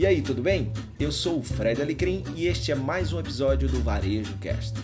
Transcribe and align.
E 0.00 0.06
aí, 0.06 0.22
tudo 0.22 0.40
bem? 0.40 0.72
Eu 0.98 1.12
sou 1.12 1.40
o 1.40 1.42
Fred 1.42 1.82
Alecrim 1.82 2.24
e 2.34 2.46
este 2.46 2.72
é 2.72 2.74
mais 2.74 3.12
um 3.12 3.20
episódio 3.20 3.68
do 3.68 3.82
Varejo 3.82 4.34
Cast. 4.38 4.74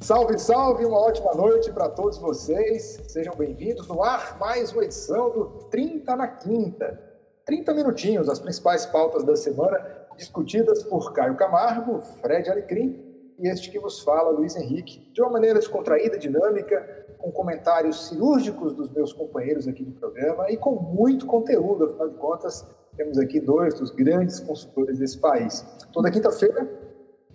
Salve, 0.00 0.40
salve, 0.40 0.84
uma 0.84 0.98
ótima 0.98 1.32
noite 1.34 1.70
para 1.70 1.88
todos 1.88 2.18
vocês. 2.18 3.00
Sejam 3.06 3.32
bem-vindos 3.36 3.86
no 3.86 4.02
ar, 4.02 4.36
mais 4.40 4.72
uma 4.72 4.84
edição 4.84 5.30
do 5.30 5.44
30 5.70 6.16
na 6.16 6.26
Quinta. 6.26 7.00
30 7.44 7.72
minutinhos, 7.72 8.28
as 8.28 8.40
principais 8.40 8.84
pautas 8.86 9.22
da 9.22 9.36
semana, 9.36 9.78
discutidas 10.16 10.82
por 10.82 11.12
Caio 11.12 11.36
Camargo, 11.36 12.00
Fred 12.20 12.50
Alecrim 12.50 13.08
e 13.40 13.48
este 13.48 13.70
que 13.70 13.78
vos 13.78 14.00
fala, 14.00 14.30
Luiz 14.30 14.54
Henrique, 14.54 15.10
de 15.14 15.22
uma 15.22 15.30
maneira 15.30 15.58
descontraída, 15.58 16.18
dinâmica, 16.18 16.99
com 17.20 17.30
comentários 17.30 18.08
cirúrgicos 18.08 18.74
dos 18.74 18.90
meus 18.90 19.12
companheiros 19.12 19.68
aqui 19.68 19.84
do 19.84 19.92
programa 19.92 20.50
e 20.50 20.56
com 20.56 20.72
muito 20.74 21.26
conteúdo, 21.26 21.84
afinal 21.84 22.08
de 22.08 22.16
contas, 22.16 22.66
temos 22.96 23.18
aqui 23.18 23.40
dois 23.40 23.74
dos 23.74 23.90
grandes 23.90 24.40
consultores 24.40 24.98
desse 24.98 25.18
país. 25.18 25.64
Toda 25.92 26.10
quinta-feira, 26.10 26.68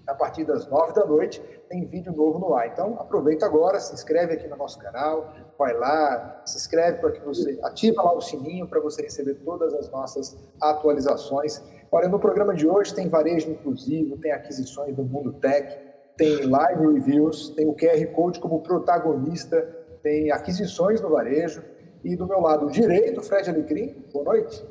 a 0.08 0.14
partir 0.14 0.44
das 0.44 0.68
nove 0.68 0.94
da 0.94 1.06
noite, 1.06 1.42
tem 1.70 1.86
vídeo 1.86 2.14
novo 2.14 2.38
no 2.38 2.54
ar. 2.54 2.68
Então, 2.68 2.96
aproveita 3.00 3.46
agora, 3.46 3.80
se 3.80 3.94
inscreve 3.94 4.34
aqui 4.34 4.48
no 4.48 4.56
nosso 4.56 4.78
canal, 4.80 5.34
vai 5.58 5.74
lá, 5.74 6.42
se 6.46 6.58
inscreve 6.58 7.00
para 7.00 7.12
que 7.12 7.20
você 7.22 7.60
ativa 7.64 8.04
lá 8.04 8.14
o 8.14 8.22
sininho 8.22 8.68
para 8.68 8.80
você 8.80 9.02
receber 9.02 9.36
todas 9.36 9.74
as 9.74 9.90
nossas 9.90 10.38
atualizações. 10.62 11.62
Olha, 11.92 12.08
no 12.08 12.20
programa 12.20 12.54
de 12.54 12.68
hoje 12.68 12.94
tem 12.94 13.08
varejo 13.08 13.50
inclusivo, 13.50 14.18
tem 14.18 14.32
aquisições 14.32 14.96
do 14.96 15.04
mundo 15.04 15.34
tech, 15.34 15.85
tem 16.18 16.46
live 16.46 16.94
reviews, 16.94 17.50
tem 17.50 17.68
o 17.68 17.74
QR 17.74 18.06
Code 18.14 18.40
como 18.40 18.62
protagonista, 18.62 19.62
tem 20.02 20.32
aquisições 20.32 21.02
no 21.02 21.10
varejo. 21.10 21.62
E 22.04 22.16
do 22.16 22.28
meu 22.28 22.40
lado 22.40 22.70
direito, 22.70 23.22
Fred 23.22 23.50
Alecrim, 23.50 23.96
boa 24.14 24.26
noite. 24.26 24.64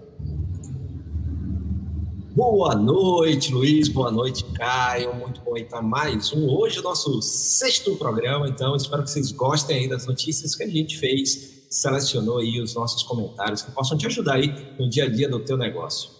Boa 2.34 2.74
noite, 2.74 3.52
Luiz. 3.52 3.88
Boa 3.88 4.10
noite, 4.10 4.44
Caio. 4.54 5.14
Muito 5.14 5.40
bom 5.40 5.56
estar 5.56 5.82
mais 5.82 6.32
um. 6.32 6.48
Hoje, 6.48 6.80
o 6.80 6.82
nosso 6.82 7.20
sexto 7.22 7.96
programa, 7.96 8.48
então 8.48 8.74
espero 8.74 9.02
que 9.02 9.10
vocês 9.10 9.32
gostem 9.32 9.78
aí 9.78 9.88
das 9.88 10.06
notícias 10.06 10.54
que 10.54 10.62
a 10.62 10.68
gente 10.68 10.98
fez, 10.98 11.66
selecionou 11.70 12.38
aí 12.38 12.60
os 12.60 12.74
nossos 12.74 13.02
comentários 13.02 13.62
que 13.62 13.70
possam 13.72 13.98
te 13.98 14.06
ajudar 14.06 14.34
aí 14.34 14.52
no 14.78 14.88
dia 14.88 15.04
a 15.04 15.08
dia 15.08 15.28
do 15.28 15.40
teu 15.40 15.56
negócio. 15.56 16.10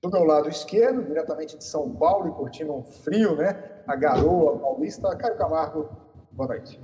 Do 0.00 0.12
meu 0.12 0.22
lado 0.22 0.48
esquerdo, 0.48 1.04
diretamente 1.04 1.58
de 1.58 1.64
São 1.64 1.90
Paulo 1.90 2.28
e 2.28 2.30
curtindo 2.30 2.72
um 2.72 2.84
frio, 2.84 3.34
né? 3.34 3.60
a 3.84 3.96
garoa 3.96 4.56
paulista. 4.56 5.16
Caio 5.16 5.36
Camargo, 5.36 5.88
boa 6.30 6.50
noite. 6.50 6.80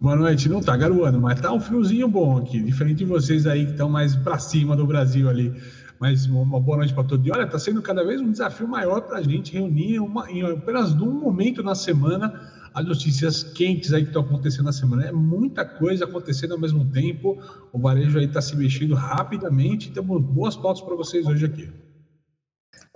Boa 0.00 0.16
noite. 0.16 0.48
Não 0.48 0.62
tá 0.62 0.74
garoando, 0.78 1.20
mas 1.20 1.38
tá 1.38 1.52
um 1.52 1.60
friozinho 1.60 2.08
bom 2.08 2.38
aqui. 2.38 2.58
Diferente 2.62 2.98
de 3.00 3.04
vocês 3.04 3.46
aí 3.46 3.66
que 3.66 3.72
estão 3.72 3.90
mais 3.90 4.16
para 4.16 4.38
cima 4.38 4.74
do 4.74 4.86
Brasil 4.86 5.28
ali. 5.28 5.60
Mas 6.00 6.24
uma 6.24 6.58
boa 6.58 6.78
noite 6.78 6.94
para 6.94 7.04
todos. 7.04 7.26
E 7.26 7.30
olha, 7.30 7.42
está 7.42 7.58
sendo 7.58 7.82
cada 7.82 8.02
vez 8.02 8.18
um 8.18 8.30
desafio 8.30 8.66
maior 8.66 9.02
para 9.02 9.18
a 9.18 9.22
gente 9.22 9.52
reunir 9.52 10.00
uma, 10.00 10.30
em 10.30 10.42
apenas 10.42 10.94
num 10.94 11.12
momento 11.12 11.62
na 11.62 11.74
semana 11.74 12.50
as 12.72 12.86
notícias 12.86 13.42
quentes 13.42 13.92
aí 13.92 14.04
que 14.04 14.08
estão 14.08 14.22
acontecendo 14.22 14.64
na 14.64 14.72
semana. 14.72 15.04
É 15.04 15.12
muita 15.12 15.66
coisa 15.66 16.06
acontecendo 16.06 16.52
ao 16.52 16.58
mesmo 16.58 16.90
tempo. 16.90 17.36
O 17.74 17.78
varejo 17.78 18.18
aí 18.18 18.24
está 18.24 18.40
se 18.40 18.56
mexendo 18.56 18.94
rapidamente. 18.94 19.92
Temos 19.92 20.22
boas 20.22 20.56
pautas 20.56 20.80
para 20.80 20.96
vocês 20.96 21.26
hoje 21.26 21.44
aqui. 21.44 21.85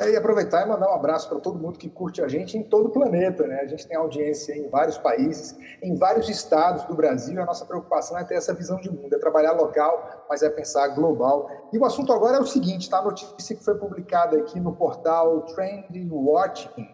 É, 0.01 0.12
e 0.12 0.17
aproveitar 0.17 0.65
e 0.65 0.67
mandar 0.67 0.91
um 0.91 0.95
abraço 0.95 1.29
para 1.29 1.39
todo 1.41 1.59
mundo 1.59 1.79
que 1.79 1.91
curte 1.91 2.23
a 2.23 2.27
gente 2.27 2.56
em 2.56 2.62
todo 2.62 2.87
o 2.87 2.91
planeta. 2.91 3.47
Né? 3.47 3.61
A 3.61 3.67
gente 3.67 3.87
tem 3.87 3.95
audiência 3.95 4.57
em 4.57 4.67
vários 4.67 4.97
países, 4.97 5.55
em 5.83 5.95
vários 5.95 6.27
estados 6.31 6.84
do 6.84 6.95
Brasil. 6.95 7.39
A 7.42 7.45
nossa 7.45 7.67
preocupação 7.67 8.19
é 8.19 8.25
ter 8.25 8.37
essa 8.37 8.55
visão 8.55 8.81
de 8.81 8.91
mundo, 8.91 9.15
é 9.15 9.19
trabalhar 9.19 9.53
local, 9.53 10.25
mas 10.27 10.42
é 10.42 10.48
pensar 10.48 10.89
global. 10.89 11.51
E 11.70 11.77
o 11.77 11.84
assunto 11.84 12.15
agora 12.15 12.39
é 12.39 12.41
o 12.41 12.47
seguinte: 12.47 12.89
tá? 12.89 13.01
a 13.01 13.03
notícia 13.03 13.55
que 13.55 13.62
foi 13.62 13.75
publicada 13.75 14.39
aqui 14.39 14.59
no 14.59 14.75
portal 14.75 15.42
Trend 15.42 16.09
Watching. 16.11 16.89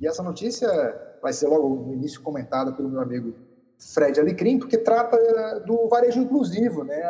E 0.00 0.08
essa 0.08 0.22
notícia 0.24 0.68
vai 1.22 1.32
ser 1.32 1.46
logo 1.46 1.68
no 1.68 1.94
início 1.94 2.20
comentada 2.22 2.72
pelo 2.72 2.88
meu 2.88 3.00
amigo 3.00 3.34
Fred 3.94 4.18
Alecrim, 4.18 4.58
porque 4.58 4.76
trata 4.76 5.16
do 5.60 5.88
varejo 5.88 6.18
inclusivo, 6.18 6.82
né? 6.82 7.00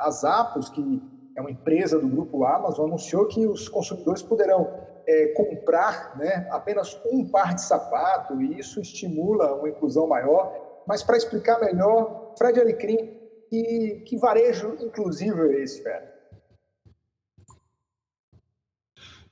As 0.00 0.24
Apos, 0.24 0.68
que 0.68 1.02
é 1.36 1.40
uma 1.40 1.50
empresa 1.50 1.98
do 1.98 2.08
grupo 2.08 2.44
Amazon, 2.44 2.86
anunciou 2.86 3.26
que 3.26 3.46
os 3.46 3.68
consumidores 3.68 4.22
poderão 4.22 4.68
é, 5.06 5.26
comprar 5.28 6.16
né, 6.18 6.48
apenas 6.50 6.98
um 7.10 7.28
par 7.28 7.54
de 7.54 7.62
sapato, 7.62 8.40
e 8.40 8.58
isso 8.58 8.80
estimula 8.80 9.54
uma 9.54 9.68
inclusão 9.68 10.06
maior. 10.06 10.82
Mas 10.86 11.02
para 11.02 11.16
explicar 11.16 11.60
melhor, 11.60 12.34
Fred 12.36 12.60
Alecrim, 12.60 13.18
que, 13.48 14.02
que 14.06 14.16
varejo 14.16 14.76
inclusivo 14.80 15.42
é 15.42 15.62
esse, 15.62 15.82
Fred? 15.82 16.10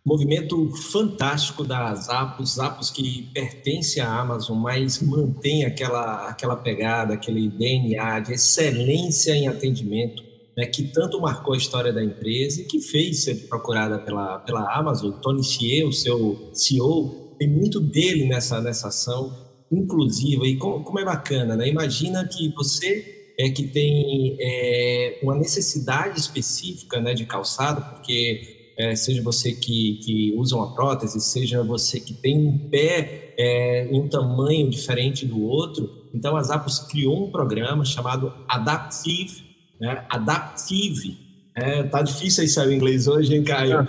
Movimento 0.04 0.74
fantástico 0.90 1.62
da 1.62 1.94
Zappos, 1.94 2.54
Zappos 2.54 2.90
que 2.90 3.30
pertence 3.34 4.00
à 4.00 4.10
Amazon, 4.10 4.56
mas 4.56 5.02
mantém 5.02 5.66
aquela, 5.66 6.28
aquela 6.28 6.56
pegada, 6.56 7.12
aquele 7.12 7.50
DNA 7.50 8.20
de 8.20 8.32
excelência 8.32 9.32
em 9.32 9.48
atendimento, 9.48 10.22
né, 10.58 10.66
que 10.66 10.82
tanto 10.82 11.20
marcou 11.20 11.54
a 11.54 11.56
história 11.56 11.92
da 11.92 12.02
empresa 12.02 12.62
e 12.62 12.64
que 12.64 12.80
fez 12.80 13.22
ser 13.22 13.46
procurada 13.46 13.96
pela, 14.00 14.40
pela 14.40 14.76
Amazon. 14.76 15.12
Tony 15.22 15.44
Xie, 15.44 15.84
o 15.84 15.92
seu 15.92 16.50
CEO, 16.52 17.36
tem 17.38 17.48
muito 17.48 17.78
dele 17.78 18.26
nessa, 18.26 18.60
nessa 18.60 18.88
ação 18.88 19.32
inclusiva. 19.70 20.44
E 20.44 20.56
como, 20.56 20.82
como 20.82 20.98
é 20.98 21.04
bacana, 21.04 21.54
né? 21.54 21.68
Imagina 21.68 22.26
que 22.26 22.52
você 22.56 23.28
é 23.38 23.48
que 23.50 23.68
tem 23.68 24.36
é, 24.40 25.20
uma 25.22 25.36
necessidade 25.36 26.18
específica 26.18 27.00
né, 27.00 27.14
de 27.14 27.24
calçado, 27.24 27.94
porque 27.94 28.72
é, 28.76 28.96
seja 28.96 29.22
você 29.22 29.52
que, 29.52 30.00
que 30.02 30.34
usa 30.36 30.56
uma 30.56 30.74
prótese, 30.74 31.20
seja 31.20 31.62
você 31.62 32.00
que 32.00 32.14
tem 32.14 32.36
um 32.36 32.68
pé 32.68 33.32
é, 33.38 33.88
um 33.92 34.08
tamanho 34.08 34.68
diferente 34.68 35.24
do 35.24 35.40
outro. 35.40 36.08
Então, 36.12 36.36
a 36.36 36.42
Zappos 36.42 36.80
criou 36.80 37.28
um 37.28 37.30
programa 37.30 37.84
chamado 37.84 38.32
Adaptive 38.48 39.47
né? 39.80 40.04
Adaptive. 40.08 41.18
É, 41.54 41.82
tá 41.82 42.02
difícil 42.02 42.62
aí 42.62 42.68
o 42.68 42.72
inglês 42.72 43.08
hoje, 43.08 43.34
hein, 43.34 43.42
Caio? 43.42 43.78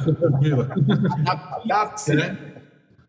Adaptive, 1.27 2.17
né? 2.17 2.49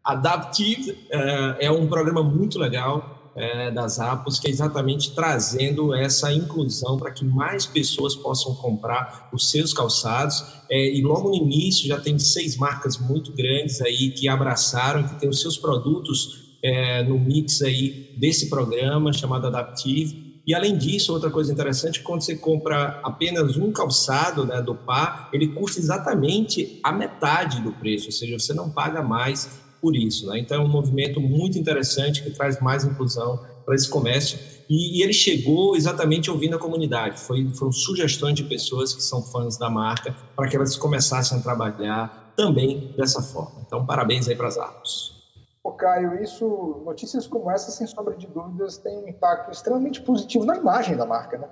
Adaptive 0.05 0.97
é, 1.11 1.67
é, 1.67 1.71
um 1.71 1.87
programa 1.87 2.23
muito 2.23 2.59
legal 2.59 3.33
é, 3.37 3.71
das 3.71 3.99
Apos, 4.01 4.39
que 4.39 4.49
é 4.49 4.51
exatamente 4.51 5.15
trazendo 5.15 5.95
essa 5.95 6.33
inclusão 6.33 6.99
para 6.99 7.11
que 7.11 7.25
mais 7.25 7.65
pessoas 7.65 8.15
possam 8.15 8.55
comprar 8.57 9.29
os 9.33 9.51
seus 9.51 9.73
calçados. 9.73 10.45
É, 10.71 10.95
e 10.95 11.01
logo 11.03 11.31
no 11.31 11.37
início 11.37 11.87
já 11.87 11.99
tem 11.99 12.19
seis 12.19 12.57
marcas 12.57 12.99
muito 12.99 13.33
grandes 13.33 13.81
aí 13.81 14.11
que 14.11 14.29
abraçaram, 14.29 15.07
que 15.07 15.21
têm 15.21 15.29
os 15.29 15.41
seus 15.41 15.57
produtos 15.57 16.59
é, 16.63 17.03
no 17.03 17.19
mix 17.19 17.63
aí 17.63 18.15
desse 18.19 18.49
programa 18.51 19.13
chamado 19.13 19.47
Adaptive. 19.47 20.30
E 20.51 20.55
além 20.55 20.77
disso, 20.77 21.13
outra 21.13 21.31
coisa 21.31 21.53
interessante, 21.53 22.03
quando 22.03 22.23
você 22.23 22.35
compra 22.35 22.99
apenas 23.05 23.57
um 23.57 23.71
calçado 23.71 24.45
né, 24.45 24.61
do 24.61 24.75
par, 24.75 25.29
ele 25.33 25.47
custa 25.47 25.79
exatamente 25.79 26.81
a 26.83 26.91
metade 26.91 27.61
do 27.61 27.71
preço, 27.71 28.07
ou 28.07 28.13
seja, 28.13 28.37
você 28.37 28.53
não 28.53 28.69
paga 28.69 29.01
mais 29.01 29.49
por 29.81 29.95
isso. 29.95 30.27
Né? 30.27 30.41
Então 30.41 30.61
é 30.61 30.65
um 30.65 30.69
movimento 30.69 31.21
muito 31.21 31.57
interessante 31.57 32.21
que 32.21 32.31
traz 32.31 32.61
mais 32.61 32.83
inclusão 32.83 33.39
para 33.65 33.77
esse 33.77 33.89
comércio. 33.89 34.41
E, 34.69 34.99
e, 34.99 35.03
ele 35.05 35.13
chegou 35.13 35.77
exatamente 35.77 36.29
ouvindo 36.29 36.57
a 36.57 36.59
comunidade. 36.59 37.21
Foi, 37.21 37.49
foram 37.55 37.71
sugestões 37.71 38.35
de 38.35 38.43
pessoas 38.43 38.93
que 38.93 39.05
são 39.05 39.23
fãs 39.23 39.57
da 39.57 39.71
marca 39.71 40.17
para 40.35 40.49
que 40.49 40.57
elas 40.57 40.75
começassem 40.75 41.39
a 41.39 41.41
trabalhar 41.41 42.33
também 42.35 42.93
dessa 42.97 43.23
forma. 43.23 43.63
Então, 43.65 43.87
parabéns 43.87 44.27
aí 44.27 44.35
para 44.35 44.49
as 44.49 44.59
Arcos. 44.59 45.20
Ô, 45.63 45.73
Caio, 45.73 46.23
isso, 46.23 46.83
notícias 46.85 47.27
como 47.27 47.51
essa, 47.51 47.71
sem 47.71 47.87
sombra 47.87 48.17
de 48.17 48.27
dúvidas, 48.27 48.79
têm 48.79 49.05
um 49.05 49.09
impacto 49.09 49.51
extremamente 49.51 50.01
positivo 50.01 50.45
na 50.45 50.57
imagem 50.57 50.97
da 50.97 51.05
marca, 51.05 51.37
né? 51.37 51.49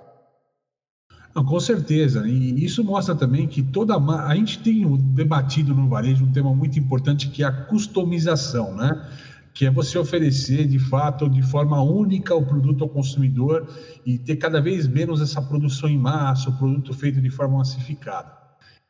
Não, 1.35 1.45
com 1.45 1.59
certeza. 1.59 2.27
E 2.27 2.65
isso 2.65 2.83
mostra 2.83 3.13
também 3.13 3.47
que 3.47 3.61
toda 3.61 3.95
a, 3.95 4.27
a 4.27 4.35
gente 4.35 4.63
tem 4.63 4.83
debatido 5.13 5.75
no 5.75 5.87
varejo 5.87 6.25
um 6.25 6.31
tema 6.31 6.53
muito 6.55 6.79
importante 6.79 7.29
que 7.29 7.43
é 7.43 7.45
a 7.45 7.51
customização, 7.51 8.75
né? 8.75 9.07
Que 9.53 9.67
é 9.67 9.71
você 9.71 9.97
oferecer 9.97 10.67
de 10.67 10.79
fato, 10.79 11.29
de 11.29 11.43
forma 11.43 11.81
única, 11.81 12.33
o 12.33 12.45
produto 12.45 12.83
ao 12.83 12.89
consumidor 12.89 13.67
e 14.03 14.17
ter 14.17 14.37
cada 14.37 14.59
vez 14.59 14.87
menos 14.87 15.21
essa 15.21 15.41
produção 15.41 15.87
em 15.87 15.99
massa, 15.99 16.49
o 16.49 16.57
produto 16.57 16.93
feito 16.93 17.21
de 17.21 17.29
forma 17.29 17.59
massificada. 17.59 18.39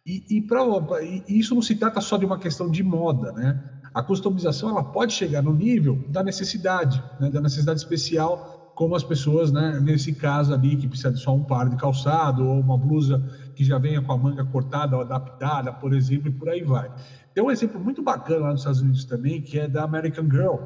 E, 0.06 0.24
e, 0.30 0.42
pra, 0.42 0.62
e 1.04 1.24
isso 1.28 1.54
não 1.54 1.62
se 1.62 1.76
trata 1.76 2.00
só 2.00 2.18
de 2.18 2.26
uma 2.26 2.40
questão 2.40 2.72
de 2.72 2.82
moda, 2.84 3.34
né? 3.34 3.62
A 3.94 4.02
customização 4.02 4.70
ela 4.70 4.84
pode 4.84 5.14
chegar 5.14 5.42
no 5.42 5.54
nível 5.54 6.04
da 6.08 6.24
necessidade, 6.24 7.04
né, 7.20 7.30
da 7.30 7.42
necessidade 7.42 7.80
especial, 7.80 8.72
como 8.76 8.96
as 8.96 9.04
pessoas, 9.04 9.52
né, 9.52 9.78
nesse 9.82 10.14
caso 10.14 10.54
ali, 10.54 10.78
que 10.78 10.88
precisa 10.88 11.12
de 11.12 11.20
só 11.20 11.36
um 11.36 11.44
par 11.44 11.68
de 11.70 11.76
calçado 11.76 12.46
ou 12.46 12.62
uma 12.62 12.78
blusa 12.78 13.22
que 13.54 13.64
já 13.64 13.78
venha 13.78 14.02
com 14.02 14.14
a 14.14 14.18
manga 14.18 14.46
cortada 14.46 14.96
ou 14.96 15.02
adaptada, 15.02 15.74
por 15.74 15.94
exemplo, 15.94 16.30
e 16.30 16.32
por 16.32 16.48
aí 16.48 16.64
vai. 16.64 16.90
Tem 17.34 17.44
um 17.44 17.52
exemplo 17.52 17.80
muito 17.80 18.02
bacana 18.02 18.46
lá 18.46 18.52
nos 18.52 18.62
Estados 18.62 18.82
Unidos 18.82 19.04
também, 19.04 19.42
que 19.42 19.60
é 19.60 19.68
da 19.68 19.84
American 19.84 20.26
Girl, 20.32 20.58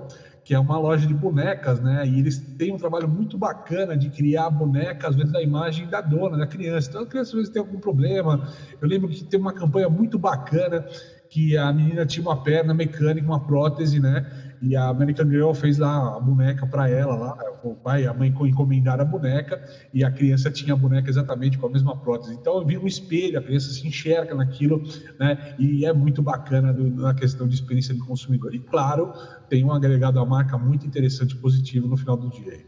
que 0.43 0.53
é 0.53 0.59
uma 0.59 0.77
loja 0.77 1.07
de 1.07 1.13
bonecas, 1.13 1.79
né? 1.79 2.05
E 2.07 2.19
eles 2.19 2.37
têm 2.57 2.73
um 2.73 2.77
trabalho 2.77 3.07
muito 3.07 3.37
bacana 3.37 3.97
de 3.97 4.09
criar 4.09 4.49
bonecas, 4.49 5.11
às 5.11 5.15
vezes, 5.15 5.31
da 5.31 5.41
imagem 5.41 5.87
da 5.87 6.01
dona, 6.01 6.37
da 6.37 6.45
criança. 6.45 6.89
Então, 6.89 7.01
a 7.01 7.07
criança 7.07 7.29
às 7.29 7.33
vezes 7.33 7.49
tem 7.49 7.61
algum 7.61 7.79
problema. 7.79 8.41
Eu 8.79 8.87
lembro 8.87 9.09
que 9.09 9.23
tem 9.23 9.39
uma 9.39 9.53
campanha 9.53 9.89
muito 9.89 10.19
bacana 10.19 10.85
que 11.33 11.57
a 11.57 11.73
menina 11.73 12.05
tinha 12.05 12.21
uma 12.21 12.43
perna 12.43 12.75
mecânica, 12.75 13.25
uma 13.25 13.43
prótese, 13.43 13.99
né? 13.99 14.23
E 14.61 14.75
a 14.75 14.87
American 14.87 15.27
Girl 15.27 15.51
fez 15.51 15.79
lá 15.79 16.15
a 16.15 16.19
boneca 16.19 16.67
para 16.67 16.87
ela, 16.87 17.15
lá, 17.15 17.35
o 17.63 17.73
pai 17.73 18.03
e 18.03 18.07
a 18.07 18.13
mãe 18.13 18.29
encomendaram 18.29 19.01
a 19.01 19.05
boneca 19.05 19.59
e 19.91 20.03
a 20.03 20.11
criança 20.11 20.51
tinha 20.51 20.75
a 20.75 20.77
boneca 20.77 21.09
exatamente 21.09 21.57
com 21.57 21.65
a 21.65 21.71
mesma 21.71 21.97
prótese. 21.97 22.35
Então 22.35 22.59
eu 22.59 22.65
vi 22.67 22.77
um 22.77 22.85
espelho, 22.85 23.39
a 23.39 23.41
criança 23.41 23.71
se 23.71 23.87
enxerga 23.87 24.35
naquilo, 24.35 24.83
né? 25.19 25.55
E 25.57 25.83
é 25.87 25.91
muito 25.91 26.21
bacana 26.21 26.71
do, 26.71 26.87
na 26.87 27.15
questão 27.15 27.47
de 27.47 27.55
experiência 27.55 27.95
do 27.95 28.05
consumidor. 28.05 28.53
E 28.53 28.59
claro, 28.59 29.11
tem 29.49 29.65
um 29.65 29.71
agregado 29.71 30.19
à 30.19 30.25
marca 30.25 30.55
muito 30.55 30.85
interessante, 30.85 31.35
positivo 31.35 31.87
no 31.87 31.97
final 31.97 32.15
do 32.15 32.29
dia. 32.29 32.63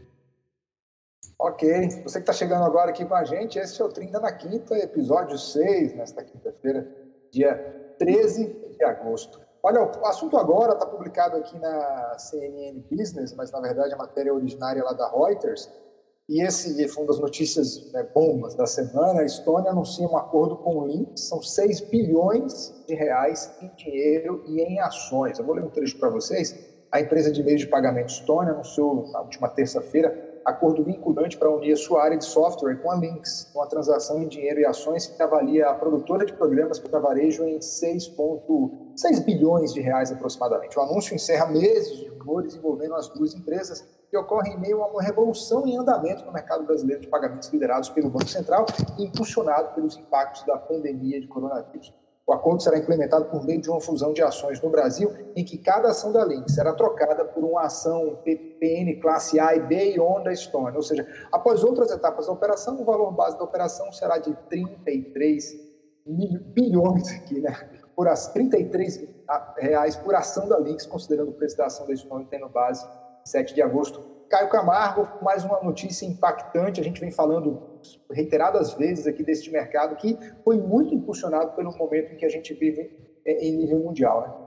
Ok, 1.38 2.02
você 2.02 2.18
que 2.18 2.22
está 2.24 2.32
chegando 2.32 2.64
agora 2.64 2.90
aqui 2.90 3.04
com 3.04 3.14
a 3.14 3.22
gente, 3.22 3.60
esse 3.60 3.80
é 3.80 3.84
o 3.84 3.88
30 3.88 4.18
na 4.18 4.32
Quinta, 4.32 4.76
episódio 4.76 5.38
6, 5.38 5.96
nesta 5.96 6.24
quinta-feira, 6.24 6.84
dia 7.30 7.85
13 7.98 8.74
de 8.76 8.84
agosto. 8.84 9.40
Olha, 9.62 9.82
o 9.82 10.06
assunto 10.06 10.36
agora 10.36 10.74
está 10.74 10.86
publicado 10.86 11.36
aqui 11.36 11.58
na 11.58 12.16
CNN 12.18 12.84
Business, 12.90 13.34
mas 13.34 13.50
na 13.50 13.60
verdade 13.60 13.94
a 13.94 13.96
matéria 13.96 14.30
é 14.30 14.32
originária 14.32 14.84
lá 14.84 14.92
da 14.92 15.10
Reuters. 15.10 15.68
E 16.28 16.42
esse 16.42 16.88
foi 16.88 17.02
uma 17.02 17.08
das 17.08 17.20
notícias 17.20 17.92
né, 17.92 18.02
bombas 18.14 18.54
da 18.54 18.66
semana. 18.66 19.20
A 19.20 19.24
Estônia 19.24 19.70
anuncia 19.70 20.06
um 20.06 20.16
acordo 20.16 20.56
com 20.56 20.76
o 20.76 20.86
Lynx, 20.86 21.28
são 21.28 21.42
6 21.42 21.82
bilhões 21.82 22.74
de 22.86 22.94
reais 22.94 23.52
em 23.60 23.68
dinheiro 23.76 24.42
e 24.46 24.60
em 24.60 24.80
ações. 24.80 25.38
Eu 25.38 25.44
vou 25.44 25.54
ler 25.54 25.64
um 25.64 25.70
trecho 25.70 25.98
para 25.98 26.10
vocês. 26.10 26.54
A 26.90 27.00
empresa 27.00 27.30
de 27.30 27.42
meio 27.42 27.58
de 27.58 27.66
pagamento 27.66 28.10
Estônia 28.10 28.52
anunciou 28.52 29.08
na 29.10 29.20
última 29.20 29.48
terça-feira 29.48 30.35
acordo 30.46 30.84
vinculante 30.84 31.36
para 31.36 31.50
unir 31.50 31.76
sua 31.76 32.04
área 32.04 32.16
de 32.16 32.24
software 32.24 32.76
com 32.76 32.88
a 32.92 32.94
Lynx, 32.94 33.50
uma 33.52 33.66
transação 33.66 34.22
em 34.22 34.28
dinheiro 34.28 34.60
e 34.60 34.64
ações 34.64 35.08
que 35.08 35.20
avalia 35.20 35.68
a 35.68 35.74
produtora 35.74 36.24
de 36.24 36.32
programas 36.32 36.78
para 36.78 37.00
varejo 37.00 37.42
em 37.44 37.58
6,6 37.58 39.24
bilhões 39.24 39.74
de 39.74 39.80
reais 39.80 40.12
aproximadamente. 40.12 40.78
O 40.78 40.82
anúncio 40.82 41.16
encerra 41.16 41.46
meses 41.46 41.96
de 41.96 42.08
rumores 42.08 42.54
envolvendo 42.54 42.94
as 42.94 43.08
duas 43.08 43.34
empresas 43.34 43.84
que 44.08 44.16
ocorrem 44.16 44.54
em 44.54 44.60
meio 44.60 44.84
a 44.84 44.86
uma 44.86 45.02
revolução 45.02 45.66
em 45.66 45.76
andamento 45.76 46.24
no 46.24 46.32
mercado 46.32 46.64
brasileiro 46.64 47.02
de 47.02 47.08
pagamentos 47.08 47.48
liderados 47.48 47.88
pelo 47.88 48.08
Banco 48.08 48.28
Central 48.28 48.66
e 48.96 49.04
impulsionado 49.04 49.74
pelos 49.74 49.96
impactos 49.96 50.44
da 50.44 50.56
pandemia 50.56 51.20
de 51.20 51.26
coronavírus. 51.26 51.92
O 52.26 52.32
acordo 52.32 52.60
será 52.60 52.76
implementado 52.76 53.26
por 53.26 53.44
meio 53.44 53.60
de 53.60 53.70
uma 53.70 53.80
fusão 53.80 54.12
de 54.12 54.20
ações 54.20 54.60
no 54.60 54.68
Brasil, 54.68 55.12
em 55.36 55.44
que 55.44 55.56
cada 55.56 55.90
ação 55.90 56.10
da 56.10 56.24
Link 56.24 56.50
será 56.50 56.72
trocada 56.72 57.24
por 57.24 57.44
uma 57.44 57.62
ação 57.62 58.20
PN 58.24 59.00
classe 59.00 59.38
A 59.38 59.54
e 59.54 59.60
B 59.60 59.94
e 59.94 60.00
ON 60.00 60.24
da 60.24 60.32
Estônia. 60.32 60.74
Ou 60.74 60.82
seja, 60.82 61.06
após 61.30 61.62
outras 61.62 61.88
etapas 61.92 62.26
da 62.26 62.32
operação, 62.32 62.80
o 62.80 62.84
valor 62.84 63.12
base 63.12 63.38
da 63.38 63.44
operação 63.44 63.92
será 63.92 64.18
de 64.18 64.34
33 64.48 65.54
mil, 66.04 66.40
bilhões 66.52 67.08
aqui, 67.12 67.40
né? 67.40 67.54
Por 67.94 68.08
as 68.08 68.32
33 68.32 69.06
reais 69.58 69.94
por 69.94 70.14
ação 70.16 70.48
da 70.48 70.58
Lynx, 70.58 70.84
considerando 70.84 71.30
o 71.30 71.34
preço 71.34 71.56
da 71.56 71.66
ação 71.66 71.86
da 71.86 71.94
Estônia 71.94 72.26
tendo 72.28 72.48
base 72.48 72.84
7 73.24 73.54
de 73.54 73.62
agosto 73.62 74.16
Caio 74.28 74.48
Camargo, 74.48 75.08
mais 75.22 75.44
uma 75.44 75.62
notícia 75.62 76.04
impactante. 76.04 76.80
A 76.80 76.84
gente 76.84 77.00
vem 77.00 77.12
falando 77.12 77.75
reiteradas 78.10 78.74
vezes 78.74 79.06
aqui 79.06 79.22
deste 79.22 79.50
mercado 79.50 79.96
que 79.96 80.16
foi 80.44 80.56
muito 80.56 80.94
impulsionado 80.94 81.52
pelo 81.52 81.76
momento 81.76 82.12
em 82.12 82.16
que 82.16 82.24
a 82.24 82.28
gente 82.28 82.54
vive 82.54 82.90
é, 83.24 83.46
em 83.46 83.56
nível 83.56 83.78
mundial. 83.80 84.20
Né? 84.22 84.46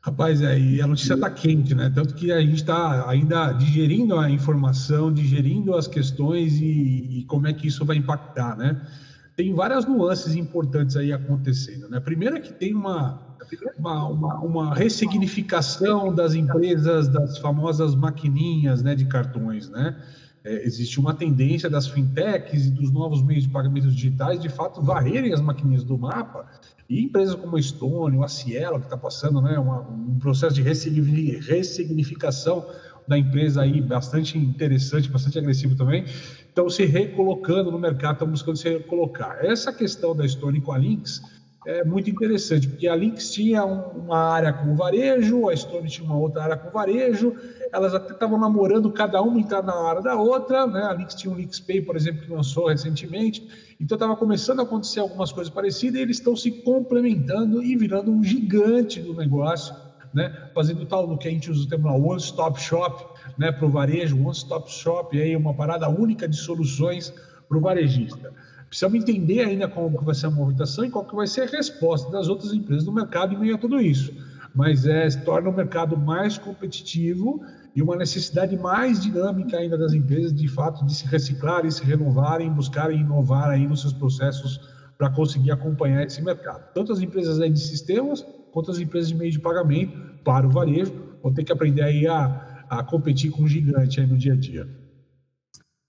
Rapaz, 0.00 0.42
é, 0.42 0.58
e 0.58 0.82
a 0.82 0.86
notícia 0.86 1.14
está 1.14 1.30
quente, 1.30 1.74
né? 1.74 1.90
Tanto 1.94 2.14
que 2.14 2.30
a 2.30 2.40
gente 2.40 2.56
está 2.56 3.08
ainda 3.08 3.52
digerindo 3.52 4.18
a 4.18 4.28
informação, 4.28 5.10
digerindo 5.10 5.74
as 5.74 5.88
questões 5.88 6.60
e, 6.60 7.20
e, 7.20 7.24
como 7.24 7.46
é 7.46 7.54
que 7.54 7.66
isso 7.66 7.86
vai 7.86 7.96
impactar, 7.96 8.54
né? 8.54 8.86
Tem 9.34 9.54
várias 9.54 9.86
nuances 9.86 10.34
importantes 10.34 10.94
aí 10.96 11.10
acontecendo, 11.10 11.88
né? 11.88 12.00
Primeiro 12.00 12.36
é 12.36 12.40
que 12.40 12.52
tem 12.52 12.74
uma 12.74 13.34
uma, 13.78 14.08
uma, 14.08 14.40
uma, 14.40 14.74
ressignificação 14.74 16.14
das 16.14 16.34
empresas, 16.34 17.08
das 17.08 17.38
famosas 17.38 17.94
maquininhas 17.94 18.82
né, 18.82 18.94
de 18.94 19.04
cartões. 19.04 19.68
Né? 19.68 19.96
É, 20.44 20.66
existe 20.66 21.00
uma 21.00 21.14
tendência 21.14 21.70
das 21.70 21.86
fintechs 21.86 22.66
e 22.66 22.70
dos 22.70 22.90
novos 22.90 23.22
meios 23.22 23.44
de 23.44 23.48
pagamentos 23.48 23.94
digitais, 23.94 24.38
de 24.38 24.50
fato, 24.50 24.82
varrerem 24.82 25.32
as 25.32 25.40
maquininhas 25.40 25.82
do 25.82 25.96
mapa, 25.96 26.44
e 26.88 27.02
empresas 27.02 27.34
como 27.34 27.56
a 27.56 27.62
Stone, 27.62 28.22
a 28.22 28.28
Cielo, 28.28 28.78
que 28.78 28.84
está 28.84 28.98
passando 28.98 29.40
né, 29.40 29.58
uma, 29.58 29.80
um 29.80 30.18
processo 30.18 30.54
de 30.54 30.60
ressignificação 30.60 32.66
da 33.08 33.18
empresa 33.18 33.62
aí 33.62 33.80
bastante 33.80 34.36
interessante, 34.36 35.10
bastante 35.10 35.38
agressivo 35.38 35.76
também, 35.76 36.04
estão 36.04 36.68
se 36.68 36.84
recolocando 36.84 37.70
no 37.70 37.78
mercado, 37.78 38.14
estão 38.14 38.28
buscando 38.28 38.56
se 38.56 38.68
recolocar. 38.68 39.38
Essa 39.40 39.72
questão 39.72 40.14
da 40.14 40.28
Stone 40.28 40.60
com 40.60 40.72
a 40.72 40.78
Lynx 40.78 41.22
é 41.66 41.82
muito 41.84 42.10
interessante, 42.10 42.68
porque 42.68 42.86
a 42.86 42.94
Lynx 42.94 43.32
tinha 43.32 43.64
uma 43.64 44.18
área 44.18 44.52
com 44.52 44.76
varejo, 44.76 45.48
a 45.48 45.56
Stone 45.56 45.88
tinha 45.88 46.06
uma 46.06 46.18
outra 46.18 46.42
área 46.42 46.56
com 46.56 46.70
varejo, 46.70 47.34
elas 47.72 47.94
até 47.94 48.12
estavam 48.12 48.38
namorando, 48.38 48.90
cada 48.92 49.22
uma 49.22 49.40
entrar 49.40 49.62
na 49.62 49.74
área 49.74 50.02
da 50.02 50.14
outra, 50.14 50.66
né? 50.66 50.82
A 50.82 50.92
Lynx 50.92 51.14
tinha 51.14 51.32
um 51.32 51.36
Lynx 51.36 51.60
Pay, 51.60 51.80
por 51.82 51.96
exemplo, 51.96 52.22
que 52.22 52.30
lançou 52.30 52.68
recentemente, 52.68 53.48
então 53.80 53.96
estava 53.96 54.14
começando 54.14 54.60
a 54.60 54.62
acontecer 54.62 55.00
algumas 55.00 55.32
coisas 55.32 55.52
parecidas, 55.52 55.98
e 55.98 56.02
eles 56.02 56.18
estão 56.18 56.36
se 56.36 56.50
complementando 56.50 57.62
e 57.62 57.76
virando 57.76 58.12
um 58.12 58.22
gigante 58.22 59.00
do 59.00 59.14
negócio, 59.14 59.74
né? 60.12 60.50
Fazendo 60.54 60.84
tal 60.86 61.06
no 61.08 61.18
que 61.18 61.28
a 61.28 61.30
gente 61.30 61.50
usa 61.50 61.64
o 61.64 61.68
termo 61.68 61.88
One 61.88 62.20
Stop 62.20 62.60
Shop, 62.60 63.04
né? 63.38 63.50
Para 63.50 63.66
o 63.66 63.70
varejo, 63.70 64.16
One 64.16 64.32
Stop 64.32 64.70
Shop, 64.70 65.20
aí 65.20 65.34
uma 65.34 65.54
parada 65.54 65.88
única 65.88 66.28
de 66.28 66.36
soluções 66.36 67.12
para 67.48 67.58
o 67.58 67.60
varejista. 67.60 68.32
Precisamos 68.68 68.98
entender 68.98 69.40
ainda 69.40 69.68
como 69.68 70.00
vai 70.00 70.14
ser 70.14 70.26
a 70.26 70.30
movimentação 70.30 70.84
e 70.84 70.90
qual 70.90 71.04
que 71.04 71.14
vai 71.14 71.26
ser 71.26 71.42
a 71.42 71.46
resposta 71.46 72.10
das 72.10 72.28
outras 72.28 72.52
empresas 72.52 72.84
do 72.84 72.92
mercado 72.92 73.34
em 73.34 73.38
meio 73.38 73.54
a 73.54 73.58
tudo 73.58 73.80
isso. 73.80 74.12
Mas 74.54 74.86
é, 74.86 75.08
torna 75.24 75.50
o 75.50 75.52
mercado 75.52 75.96
mais 75.96 76.38
competitivo 76.38 77.44
e 77.74 77.82
uma 77.82 77.96
necessidade 77.96 78.56
mais 78.56 79.00
dinâmica 79.00 79.56
ainda 79.56 79.76
das 79.76 79.92
empresas, 79.92 80.32
de 80.32 80.46
fato, 80.48 80.84
de 80.86 80.94
se 80.94 81.06
reciclarem, 81.06 81.70
se 81.70 81.84
renovarem, 81.84 82.50
buscarem 82.50 83.00
inovar 83.00 83.50
aí 83.50 83.66
nos 83.66 83.80
seus 83.80 83.92
processos 83.92 84.60
para 84.96 85.10
conseguir 85.10 85.50
acompanhar 85.50 86.04
esse 86.04 86.22
mercado. 86.22 86.72
Tanto 86.72 86.92
as 86.92 87.00
empresas 87.00 87.40
aí 87.40 87.50
de 87.50 87.58
sistemas, 87.60 88.24
quanto 88.52 88.70
as 88.70 88.78
empresas 88.78 89.08
de 89.08 89.16
meio 89.16 89.32
de 89.32 89.40
pagamento 89.40 89.98
para 90.22 90.46
o 90.46 90.50
varejo, 90.50 90.92
vão 91.22 91.34
ter 91.34 91.42
que 91.42 91.52
aprender 91.52 91.82
aí 91.82 92.06
a, 92.06 92.64
a 92.70 92.82
competir 92.84 93.30
com 93.32 93.42
o 93.42 93.48
gigante 93.48 94.00
aí 94.00 94.06
no 94.06 94.16
dia 94.16 94.34
a 94.34 94.36
dia. 94.36 94.68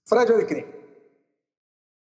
Fred 0.08 0.32
Alecrim, 0.32 0.64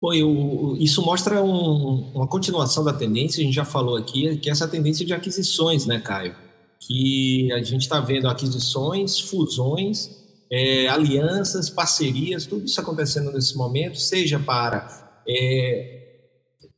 Bom, 0.06 0.14
eu, 0.14 0.78
isso 0.78 1.02
mostra 1.02 1.44
um, 1.44 2.12
uma 2.14 2.28
continuação 2.28 2.84
da 2.84 2.94
tendência, 2.94 3.42
a 3.42 3.44
gente 3.44 3.56
já 3.56 3.66
falou 3.66 3.98
aqui, 3.98 4.38
que 4.38 4.50
é 4.50 4.52
essa 4.52 4.68
tendência 4.68 5.04
de 5.04 5.16
aquisições, 5.16 5.88
né, 5.88 6.00
Caio? 6.00 6.36
Que 6.80 7.52
a 7.52 7.64
gente 7.64 7.82
está 7.82 8.00
vendo 8.00 8.28
aquisições, 8.28 9.20
fusões, 9.20 10.12
é, 10.52 10.88
alianças, 10.90 11.72
parcerias, 11.72 12.46
tudo 12.46 12.66
isso 12.66 12.80
acontecendo 12.80 13.32
nesse 13.32 13.58
momento, 13.58 14.00
seja 14.00 14.38
para 14.38 14.88
é, 15.28 16.04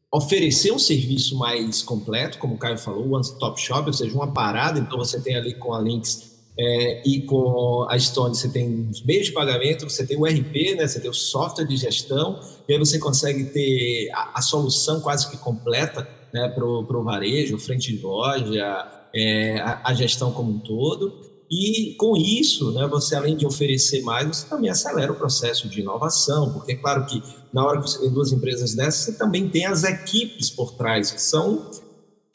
oferecer 0.09 0.71
um 0.71 0.79
serviço 0.79 1.37
mais 1.37 1.83
completo, 1.83 2.37
como 2.37 2.55
o 2.55 2.57
Caio 2.57 2.77
falou, 2.77 3.11
one 3.11 3.25
stop 3.25 3.59
shop, 3.59 3.87
ou 3.87 3.93
seja, 3.93 4.15
uma 4.15 4.31
parada, 4.31 4.79
então 4.79 4.97
você 4.97 5.19
tem 5.19 5.35
ali 5.35 5.53
com 5.55 5.73
a 5.73 5.81
Links 5.81 6.36
é, 6.59 7.07
e 7.07 7.21
com 7.21 7.85
a 7.87 7.99
Stone 7.99 8.35
você 8.35 8.49
tem 8.49 8.89
os 8.89 9.03
meios 9.03 9.27
de 9.27 9.31
pagamento, 9.31 9.87
você 9.87 10.05
tem 10.05 10.17
o 10.17 10.25
RP, 10.25 10.75
né, 10.75 10.87
você 10.87 10.99
tem 10.99 11.09
o 11.09 11.13
software 11.13 11.65
de 11.65 11.77
gestão, 11.77 12.39
e 12.67 12.73
aí 12.73 12.79
você 12.79 12.97
consegue 12.97 13.45
ter 13.45 14.09
a, 14.11 14.39
a 14.39 14.41
solução 14.41 14.99
quase 14.99 15.29
que 15.29 15.37
completa 15.37 16.07
né, 16.33 16.49
para 16.49 16.65
o 16.65 17.03
varejo, 17.03 17.59
frente 17.59 17.95
de 17.95 18.01
loja, 18.01 18.87
é, 19.13 19.59
a, 19.59 19.81
a, 19.85 19.93
gestão 19.93 20.31
como 20.31 20.51
um 20.51 20.59
todo. 20.59 21.27
E 21.49 21.95
com 21.97 22.17
isso, 22.17 22.71
né, 22.71 22.85
você 22.87 23.15
além 23.15 23.37
de 23.37 23.45
oferecer 23.45 24.01
mais, 24.01 24.27
você 24.27 24.47
também 24.47 24.69
acelera 24.69 25.11
o 25.11 25.15
processo 25.15 25.69
de 25.69 25.79
inovação, 25.79 26.51
porque 26.51 26.73
é 26.73 26.75
claro 26.75 27.05
que 27.05 27.21
na 27.53 27.65
hora 27.65 27.81
que 27.81 27.89
você 27.89 27.99
tem 27.99 28.09
duas 28.09 28.33
empresas 28.33 28.73
dessas, 28.73 29.05
você 29.05 29.13
também 29.13 29.47
tem 29.47 29.65
as 29.65 29.83
equipes 29.83 30.49
por 30.49 30.73
trás, 30.73 31.11
que 31.11 31.21
são 31.21 31.69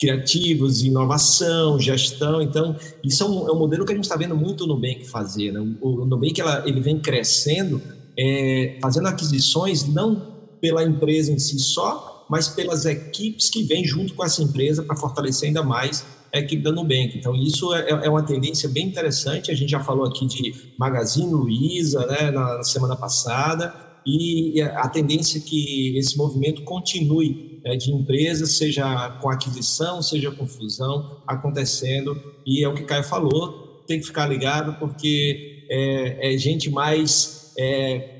criativos, 0.03 0.83
inovação, 0.83 1.79
gestão. 1.79 2.41
Então, 2.41 2.75
isso 3.01 3.23
é 3.23 3.25
um, 3.25 3.47
é 3.47 3.51
um 3.53 3.57
modelo 3.57 3.85
que 3.85 3.93
a 3.93 3.95
gente 3.95 4.03
está 4.03 4.17
vendo 4.17 4.35
muito 4.35 4.65
o 4.65 4.67
Nubank 4.67 5.05
fazer. 5.05 5.53
Né? 5.53 5.61
O, 5.79 6.05
Nubank 6.05 6.41
ela, 6.41 6.61
ele 6.67 6.81
vem 6.81 6.99
crescendo, 6.99 7.81
é, 8.19 8.77
fazendo 8.81 9.07
aquisições 9.07 9.87
não 9.87 10.33
pela 10.59 10.83
empresa 10.83 11.31
em 11.31 11.39
si 11.39 11.57
só, 11.57 12.25
mas 12.29 12.49
pelas 12.49 12.85
equipes 12.85 13.49
que 13.49 13.63
vêm 13.63 13.85
junto 13.85 14.13
com 14.13 14.25
essa 14.25 14.43
empresa 14.43 14.83
para 14.83 14.97
fortalecer 14.97 15.47
ainda 15.47 15.63
mais 15.63 16.05
a 16.33 16.39
equipe 16.39 16.61
da 16.61 16.71
Nubank. 16.71 17.17
Então, 17.17 17.33
isso 17.33 17.73
é, 17.73 17.89
é, 17.89 18.09
uma 18.09 18.23
tendência 18.23 18.67
bem 18.67 18.87
interessante. 18.87 19.51
A 19.51 19.55
gente 19.55 19.69
já 19.69 19.79
falou 19.79 20.05
aqui 20.05 20.25
de 20.25 20.53
Magazine 20.77 21.31
Luiza 21.31 22.05
né, 22.07 22.29
na 22.29 22.61
semana 22.63 22.97
passada, 22.97 23.73
e 24.05 24.61
a 24.61 24.89
tendência 24.89 25.37
é 25.37 25.41
que 25.41 25.97
esse 25.97 26.17
movimento 26.17 26.61
continue 26.63 27.52
é, 27.52 27.52
de 27.71 27.91
empresas, 27.91 28.57
seja 28.57 29.09
com 29.21 29.29
aquisição, 29.29 30.01
seja 30.01 30.31
com 30.31 30.45
fusão, 30.45 31.21
acontecendo. 31.25 32.21
E 32.45 32.63
é 32.63 32.67
o 32.67 32.73
que 32.73 32.83
Caio 32.83 33.03
falou, 33.03 33.83
tem 33.87 33.99
que 33.99 34.05
ficar 34.05 34.27
ligado 34.27 34.77
porque 34.79 35.65
é, 35.69 36.33
é 36.33 36.37
gente 36.37 36.69
mais 36.69 37.53
é, 37.57 38.13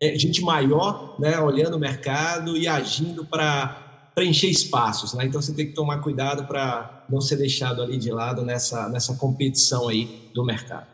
é, 0.00 0.18
gente 0.18 0.42
maior, 0.42 1.16
né, 1.18 1.38
olhando 1.38 1.76
o 1.76 1.80
mercado 1.80 2.56
e 2.56 2.68
agindo 2.68 3.24
para 3.24 4.10
preencher 4.14 4.48
espaços, 4.48 5.12
né? 5.14 5.24
Então 5.26 5.42
você 5.42 5.52
tem 5.52 5.66
que 5.66 5.72
tomar 5.72 5.98
cuidado 5.98 6.46
para 6.46 7.04
não 7.10 7.20
ser 7.20 7.36
deixado 7.36 7.82
ali 7.82 7.98
de 7.98 8.12
lado 8.12 8.44
nessa 8.44 8.88
nessa 8.88 9.16
competição 9.16 9.88
aí 9.88 10.30
do 10.32 10.44
mercado. 10.44 10.86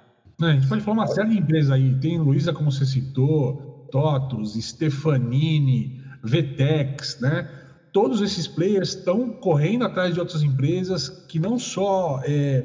É, 0.42 0.46
a 0.46 0.52
gente 0.52 0.68
pode 0.68 0.82
falar 0.82 0.96
uma 0.96 1.06
série 1.06 1.30
de 1.30 1.38
empresas 1.38 1.70
aí. 1.70 1.94
Tem 2.00 2.18
Luiza, 2.18 2.52
como 2.52 2.72
você 2.72 2.86
citou, 2.86 3.86
TOTOS, 3.92 4.54
Stefanini, 4.54 6.00
Vetex, 6.24 7.20
né? 7.20 7.59
Todos 7.92 8.20
esses 8.20 8.46
players 8.46 8.90
estão 8.90 9.32
correndo 9.32 9.84
atrás 9.84 10.14
de 10.14 10.20
outras 10.20 10.42
empresas 10.42 11.08
que 11.28 11.38
não 11.38 11.58
só 11.58 12.20
é, 12.24 12.64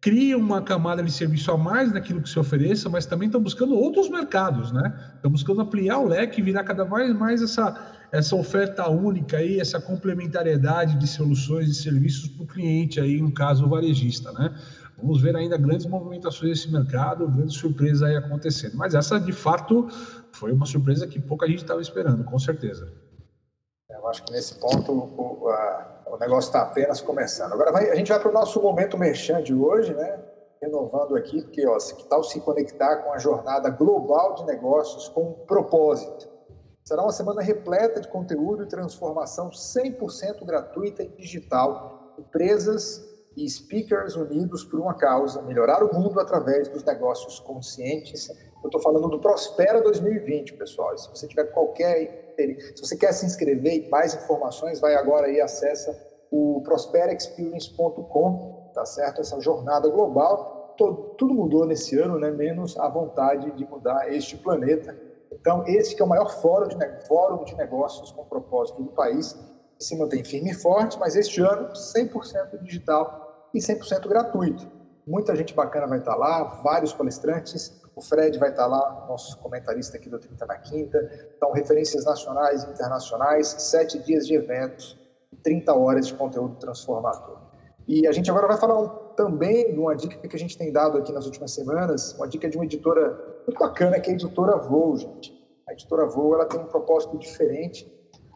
criam 0.00 0.38
uma 0.38 0.60
camada 0.62 1.02
de 1.02 1.10
serviço 1.10 1.50
a 1.50 1.56
mais 1.56 1.90
naquilo 1.90 2.20
que 2.20 2.28
se 2.28 2.38
ofereça, 2.38 2.90
mas 2.90 3.06
também 3.06 3.26
estão 3.26 3.40
buscando 3.40 3.74
outros 3.74 4.08
mercados, 4.10 4.70
né? 4.70 4.92
Estão 5.14 5.30
buscando 5.30 5.62
ampliar 5.62 5.98
o 5.98 6.04
leque 6.06 6.40
e 6.40 6.44
virar 6.44 6.62
cada 6.62 6.84
vez 6.84 7.14
mais 7.14 7.40
essa, 7.40 7.72
essa 8.12 8.36
oferta 8.36 8.86
única 8.90 9.38
aí, 9.38 9.58
essa 9.58 9.80
complementariedade 9.80 10.94
de 10.94 11.06
soluções 11.06 11.70
e 11.70 11.74
serviços 11.74 12.28
para 12.28 12.44
o 12.44 12.46
cliente 12.46 13.00
aí, 13.00 13.22
no 13.22 13.32
caso 13.32 13.64
o 13.64 13.68
varejista, 13.70 14.30
né? 14.32 14.50
Vamos 14.96 15.22
ver 15.22 15.34
ainda 15.36 15.56
grandes 15.56 15.86
movimentações 15.86 16.50
nesse 16.50 16.70
mercado, 16.70 17.26
grandes 17.28 17.56
surpresas 17.56 18.02
aí 18.02 18.14
acontecendo. 18.14 18.76
Mas 18.76 18.94
essa, 18.94 19.18
de 19.18 19.32
fato, 19.32 19.86
foi 20.30 20.52
uma 20.52 20.66
surpresa 20.66 21.06
que 21.06 21.18
pouca 21.18 21.46
gente 21.48 21.60
estava 21.60 21.80
esperando, 21.80 22.22
com 22.24 22.38
certeza. 22.38 22.92
Eu 23.90 24.08
acho 24.08 24.24
que 24.24 24.32
nesse 24.32 24.54
ponto 24.54 24.92
o, 24.92 25.48
a, 25.48 26.04
o 26.06 26.16
negócio 26.16 26.48
está 26.48 26.62
apenas 26.62 27.00
começando. 27.00 27.52
Agora 27.52 27.70
vai, 27.70 27.90
a 27.90 27.94
gente 27.94 28.08
vai 28.08 28.18
para 28.18 28.30
o 28.30 28.32
nosso 28.32 28.60
momento 28.62 28.96
merchan 28.96 29.42
de 29.42 29.54
hoje, 29.54 29.92
né? 29.92 30.20
Renovando 30.60 31.14
aqui, 31.16 31.42
porque 31.42 31.66
ó, 31.66 31.76
que 31.76 32.04
tal 32.08 32.24
se 32.24 32.40
conectar 32.40 32.96
com 32.98 33.12
a 33.12 33.18
jornada 33.18 33.68
global 33.68 34.34
de 34.34 34.44
negócios 34.46 35.08
com 35.08 35.32
propósito? 35.46 36.28
Será 36.82 37.02
uma 37.02 37.12
semana 37.12 37.42
repleta 37.42 38.00
de 38.00 38.08
conteúdo 38.08 38.62
e 38.62 38.66
transformação 38.66 39.50
100% 39.50 40.44
gratuita 40.44 41.02
e 41.02 41.08
digital. 41.08 42.14
Empresas 42.18 43.02
e 43.36 43.48
speakers 43.48 44.16
unidos 44.16 44.64
por 44.64 44.80
uma 44.80 44.94
causa, 44.94 45.42
melhorar 45.42 45.82
o 45.82 45.92
mundo 45.92 46.20
através 46.20 46.68
dos 46.68 46.84
negócios 46.84 47.38
conscientes. 47.40 48.28
Eu 48.62 48.68
estou 48.68 48.80
falando 48.80 49.08
do 49.08 49.20
Prospera 49.20 49.82
2020, 49.82 50.54
pessoal. 50.54 50.94
E 50.94 50.98
se 50.98 51.10
você 51.10 51.26
tiver 51.26 51.44
qualquer 51.52 52.23
se 52.74 52.82
você 52.82 52.96
quer 52.96 53.12
se 53.12 53.26
inscrever 53.26 53.86
e 53.86 53.88
mais 53.88 54.14
informações, 54.14 54.80
vai 54.80 54.94
agora 54.94 55.28
e 55.28 55.40
acessa 55.40 55.96
o 56.30 56.60
prosperaexperience.com, 56.62 58.70
tá 58.74 58.84
certo? 58.84 59.20
Essa 59.20 59.40
jornada 59.40 59.88
global, 59.88 60.74
todo, 60.76 61.14
tudo 61.16 61.34
mudou 61.34 61.66
nesse 61.66 61.98
ano, 61.98 62.18
né? 62.18 62.30
Menos 62.30 62.78
a 62.78 62.88
vontade 62.88 63.50
de 63.52 63.64
mudar 63.64 64.12
este 64.12 64.36
planeta. 64.36 64.96
Então, 65.32 65.64
esse 65.66 65.94
que 65.94 66.02
é 66.02 66.04
o 66.04 66.08
maior 66.08 66.30
fórum 66.40 66.68
de, 66.68 66.76
fórum 67.06 67.44
de 67.44 67.54
negócios 67.56 68.10
com 68.10 68.24
propósito 68.24 68.82
do 68.82 68.90
país, 68.90 69.36
se 69.78 69.96
mantém 69.96 70.24
firme 70.24 70.50
e 70.50 70.54
forte, 70.54 70.98
mas 70.98 71.16
este 71.16 71.40
ano 71.40 71.72
100% 71.72 72.62
digital 72.62 73.48
e 73.52 73.58
100% 73.58 74.08
gratuito. 74.08 74.66
Muita 75.06 75.36
gente 75.36 75.54
bacana 75.54 75.86
vai 75.86 75.98
estar 75.98 76.16
lá, 76.16 76.44
vários 76.62 76.92
palestrantes. 76.92 77.80
O 77.96 78.02
Fred 78.02 78.38
vai 78.38 78.50
estar 78.50 78.66
lá, 78.66 79.06
nosso 79.08 79.38
comentarista 79.38 79.96
aqui 79.96 80.08
do 80.08 80.18
30 80.18 80.46
na 80.46 80.56
Quinta. 80.58 81.28
Então, 81.36 81.52
referências 81.52 82.04
nacionais 82.04 82.64
e 82.64 82.70
internacionais, 82.70 83.48
sete 83.48 83.98
dias 83.98 84.26
de 84.26 84.34
eventos, 84.34 84.98
30 85.42 85.74
horas 85.74 86.06
de 86.06 86.14
conteúdo 86.14 86.56
transformador. 86.56 87.38
E 87.86 88.06
a 88.06 88.12
gente 88.12 88.30
agora 88.30 88.46
vai 88.46 88.56
falar 88.56 88.80
um, 88.80 88.88
também 89.14 89.72
de 89.72 89.78
uma 89.78 89.94
dica 89.94 90.16
que 90.26 90.36
a 90.36 90.38
gente 90.38 90.56
tem 90.56 90.72
dado 90.72 90.98
aqui 90.98 91.12
nas 91.12 91.26
últimas 91.26 91.52
semanas, 91.52 92.14
uma 92.14 92.26
dica 92.26 92.48
de 92.48 92.56
uma 92.56 92.64
editora 92.64 93.10
muito 93.46 93.58
bacana, 93.58 94.00
que 94.00 94.10
é 94.10 94.12
a 94.12 94.16
editora 94.16 94.56
Voo, 94.56 94.96
gente. 94.96 95.32
A 95.68 95.72
editora 95.72 96.06
Voo 96.06 96.34
ela 96.34 96.46
tem 96.46 96.58
um 96.58 96.66
propósito 96.66 97.16
diferente 97.18 97.90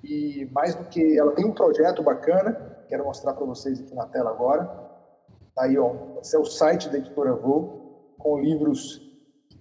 e 0.04 0.48
mais 0.52 0.74
do 0.74 0.84
que 0.84 1.18
ela 1.18 1.32
tem 1.32 1.44
um 1.44 1.52
projeto 1.52 2.02
bacana, 2.02 2.84
quero 2.88 3.04
mostrar 3.04 3.32
para 3.32 3.44
vocês 3.46 3.80
aqui 3.80 3.94
na 3.94 4.06
tela 4.06 4.30
agora 4.30 4.88
Tá 5.58 5.64
aí, 5.64 5.76
ó, 5.76 5.92
esse 6.20 6.36
é 6.36 6.38
o 6.38 6.44
site 6.44 6.88
da 6.88 6.98
editora 6.98 7.34
Voo, 7.34 8.14
com 8.16 8.38
livros 8.38 9.00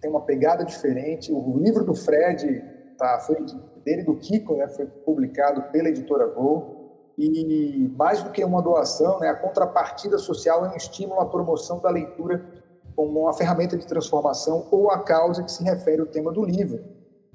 tem 0.01 0.09
uma 0.09 0.21
pegada 0.21 0.63
diferente. 0.63 1.31
O 1.31 1.57
livro 1.57 1.83
do 1.83 1.93
Fred 1.93 2.63
tá, 2.97 3.19
foi 3.19 3.37
dele 3.83 4.03
do 4.03 4.15
Kiko, 4.15 4.55
né, 4.55 4.67
foi 4.67 4.85
publicado 4.85 5.63
pela 5.71 5.89
editora 5.89 6.27
Voo. 6.27 6.75
E 7.17 7.91
mais 7.97 8.21
do 8.21 8.29
que 8.29 8.43
uma 8.43 8.61
doação, 8.61 9.19
né, 9.19 9.29
a 9.29 9.35
contrapartida 9.35 10.17
social 10.17 10.65
é 10.65 10.69
um 10.69 10.75
estímulo 10.75 11.19
à 11.19 11.25
promoção 11.25 11.79
da 11.79 11.89
leitura 11.89 12.45
como 12.95 13.21
uma 13.21 13.33
ferramenta 13.33 13.77
de 13.77 13.87
transformação 13.87 14.67
ou 14.71 14.91
a 14.91 15.03
causa 15.03 15.43
que 15.43 15.51
se 15.51 15.63
refere 15.63 16.01
ao 16.01 16.07
tema 16.07 16.31
do 16.31 16.43
livro. 16.43 16.83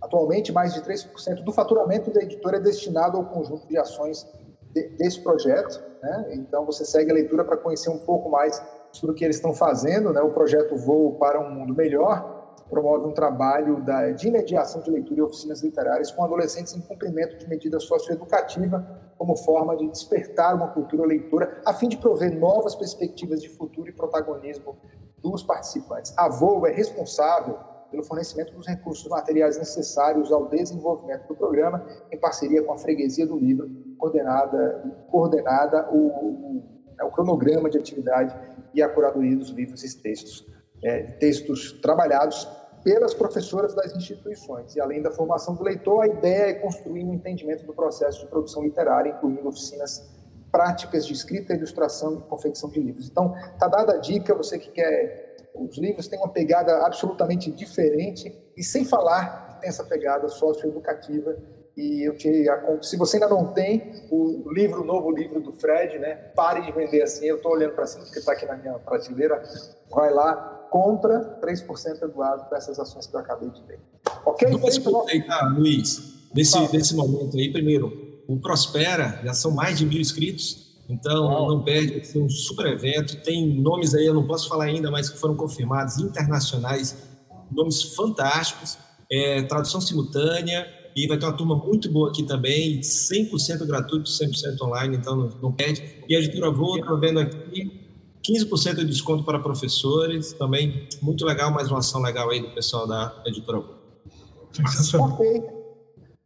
Atualmente, 0.00 0.52
mais 0.52 0.74
de 0.74 0.82
3% 0.82 1.44
do 1.44 1.52
faturamento 1.52 2.10
da 2.10 2.20
editora 2.20 2.56
é 2.56 2.60
destinado 2.60 3.16
ao 3.16 3.24
conjunto 3.24 3.66
de 3.68 3.78
ações 3.78 4.26
de, 4.72 4.88
desse 4.90 5.20
projeto. 5.20 5.80
Né? 6.02 6.30
Então, 6.34 6.66
você 6.66 6.84
segue 6.84 7.12
a 7.12 7.14
leitura 7.14 7.44
para 7.44 7.56
conhecer 7.56 7.90
um 7.90 7.98
pouco 7.98 8.28
mais 8.28 8.60
sobre 8.90 9.14
o 9.14 9.16
que 9.16 9.24
eles 9.24 9.36
estão 9.36 9.54
fazendo. 9.54 10.12
Né? 10.12 10.20
O 10.20 10.30
projeto 10.30 10.76
Voo 10.76 11.14
para 11.14 11.40
um 11.40 11.54
Mundo 11.54 11.74
Melhor 11.74 12.41
promove 12.72 13.06
um 13.06 13.12
trabalho 13.12 13.82
da, 13.84 14.12
de 14.12 14.30
mediação 14.30 14.80
de 14.80 14.90
leitura 14.90 15.20
e 15.20 15.22
oficinas 15.22 15.62
literárias 15.62 16.10
com 16.10 16.24
adolescentes 16.24 16.74
em 16.74 16.80
cumprimento 16.80 17.36
de 17.36 17.46
medida 17.46 17.78
socioeducativa 17.78 19.12
como 19.18 19.36
forma 19.36 19.76
de 19.76 19.86
despertar 19.88 20.54
uma 20.54 20.68
cultura 20.68 21.04
leitura, 21.04 21.60
a 21.66 21.74
fim 21.74 21.86
de 21.86 21.98
prover 21.98 22.34
novas 22.34 22.74
perspectivas 22.74 23.42
de 23.42 23.50
futuro 23.50 23.90
e 23.90 23.92
protagonismo 23.92 24.74
dos 25.18 25.42
participantes. 25.42 26.14
A 26.16 26.30
Voo 26.30 26.66
é 26.66 26.72
responsável 26.72 27.58
pelo 27.90 28.02
fornecimento 28.02 28.54
dos 28.54 28.66
recursos 28.66 29.06
materiais 29.06 29.58
necessários 29.58 30.32
ao 30.32 30.48
desenvolvimento 30.48 31.28
do 31.28 31.36
programa, 31.36 31.86
em 32.10 32.18
parceria 32.18 32.62
com 32.62 32.72
a 32.72 32.78
Freguesia 32.78 33.26
do 33.26 33.36
Livro, 33.38 33.70
coordenada, 33.98 34.82
coordenada 35.10 35.90
o, 35.92 35.98
o, 35.98 36.64
o 37.04 37.10
cronograma 37.10 37.68
de 37.68 37.76
atividade 37.76 38.34
e 38.72 38.82
a 38.82 38.88
curadoria 38.88 39.36
dos 39.36 39.50
livros 39.50 39.84
e 39.84 40.02
textos, 40.02 40.46
é, 40.82 41.02
textos 41.02 41.72
trabalhados 41.82 42.61
pelas 42.82 43.14
professoras 43.14 43.74
das 43.74 43.94
instituições. 43.96 44.74
E 44.74 44.80
além 44.80 45.00
da 45.00 45.10
formação 45.10 45.54
do 45.54 45.62
leitor, 45.62 46.02
a 46.02 46.06
ideia 46.06 46.50
é 46.50 46.54
construir 46.54 47.04
um 47.04 47.14
entendimento 47.14 47.64
do 47.64 47.72
processo 47.72 48.20
de 48.20 48.26
produção 48.26 48.62
literária, 48.62 49.10
incluindo 49.10 49.46
oficinas 49.48 50.10
práticas 50.50 51.06
de 51.06 51.12
escrita, 51.12 51.54
ilustração 51.54 52.18
e 52.18 52.22
confecção 52.28 52.68
de 52.68 52.80
livros. 52.80 53.08
Então, 53.08 53.34
está 53.54 53.68
dada 53.68 53.94
a 53.94 53.96
dica, 53.98 54.34
você 54.34 54.58
que 54.58 54.70
quer 54.70 55.32
os 55.54 55.76
livros 55.78 56.08
têm 56.08 56.18
uma 56.18 56.28
pegada 56.28 56.86
absolutamente 56.86 57.50
diferente 57.50 58.34
e 58.56 58.62
sem 58.62 58.84
falar 58.84 59.48
que 59.48 59.60
tem 59.60 59.68
essa 59.68 59.84
pegada 59.84 60.28
socioeducativa 60.28 61.36
e 61.76 62.06
eu 62.06 62.16
te 62.16 62.46
se 62.82 62.96
você 62.96 63.16
ainda 63.16 63.28
não 63.28 63.52
tem 63.52 64.06
o 64.10 64.50
livro 64.52 64.82
o 64.82 64.84
novo 64.84 65.10
livro 65.10 65.40
do 65.40 65.52
Fred 65.52 65.98
né 65.98 66.14
pare 66.34 66.62
de 66.62 66.72
vender 66.72 67.02
assim 67.02 67.26
eu 67.26 67.36
estou 67.36 67.52
olhando 67.52 67.74
para 67.74 67.86
cima 67.86 68.04
porque 68.04 68.18
está 68.18 68.32
aqui 68.32 68.46
na 68.46 68.56
minha 68.56 68.78
prateleira 68.78 69.42
vai 69.90 70.12
lá 70.12 70.61
compra 70.72 71.38
3% 71.44 72.02
Eduardo 72.02 72.46
para 72.46 72.58
essas 72.58 72.80
ações 72.80 73.06
que 73.06 73.14
eu 73.14 73.20
acabei 73.20 73.50
de 73.50 73.62
ver 73.62 73.78
ok 74.24 74.50
duas 74.50 74.78
coisas 74.78 75.26
tá, 75.26 75.54
Luiz 75.56 76.14
nesse, 76.34 76.58
nesse 76.72 76.96
momento 76.96 77.36
aí 77.36 77.52
primeiro 77.52 78.24
o 78.26 78.40
Prospera 78.40 79.20
já 79.22 79.34
são 79.34 79.50
mais 79.50 79.78
de 79.78 79.86
mil 79.86 80.00
inscritos 80.00 80.72
então, 80.88 81.24
Uau. 81.24 81.48
não 81.48 81.62
perde, 81.62 81.92
vai 81.92 82.04
ser 82.04 82.18
um 82.18 82.28
super 82.28 82.66
evento. 82.66 83.16
Tem 83.22 83.48
nomes 83.60 83.94
aí, 83.94 84.04
eu 84.04 84.14
não 84.14 84.26
posso 84.26 84.48
falar 84.48 84.64
ainda, 84.64 84.90
mas 84.90 85.08
que 85.08 85.18
foram 85.18 85.34
confirmados, 85.34 85.98
internacionais, 85.98 86.96
nomes 87.50 87.82
fantásticos, 87.94 88.76
é, 89.10 89.42
tradução 89.42 89.80
simultânea, 89.80 90.66
e 90.94 91.06
vai 91.06 91.18
ter 91.18 91.24
uma 91.24 91.32
turma 91.32 91.56
muito 91.56 91.90
boa 91.90 92.10
aqui 92.10 92.22
também, 92.22 92.80
100% 92.80 93.66
gratuito, 93.66 94.10
100% 94.10 94.60
online, 94.60 94.96
então 94.96 95.16
não, 95.16 95.28
não 95.40 95.52
perde. 95.52 95.82
E 96.06 96.14
a 96.14 96.18
editora 96.18 96.50
Voo, 96.50 96.78
estou 96.78 96.98
vendo 96.98 97.20
aqui, 97.20 97.81
15% 98.22 98.76
de 98.76 98.84
desconto 98.84 99.24
para 99.24 99.38
professores, 99.40 100.32
também 100.32 100.88
muito 101.02 101.24
legal, 101.24 101.50
mais 101.50 101.68
uma 101.68 101.80
ação 101.80 102.00
legal 102.00 102.30
aí 102.30 102.40
do 102.40 102.54
pessoal 102.54 102.86
da 102.86 103.22
editora 103.26 103.58
Voo. 103.58 103.74
Ok. 105.00 105.62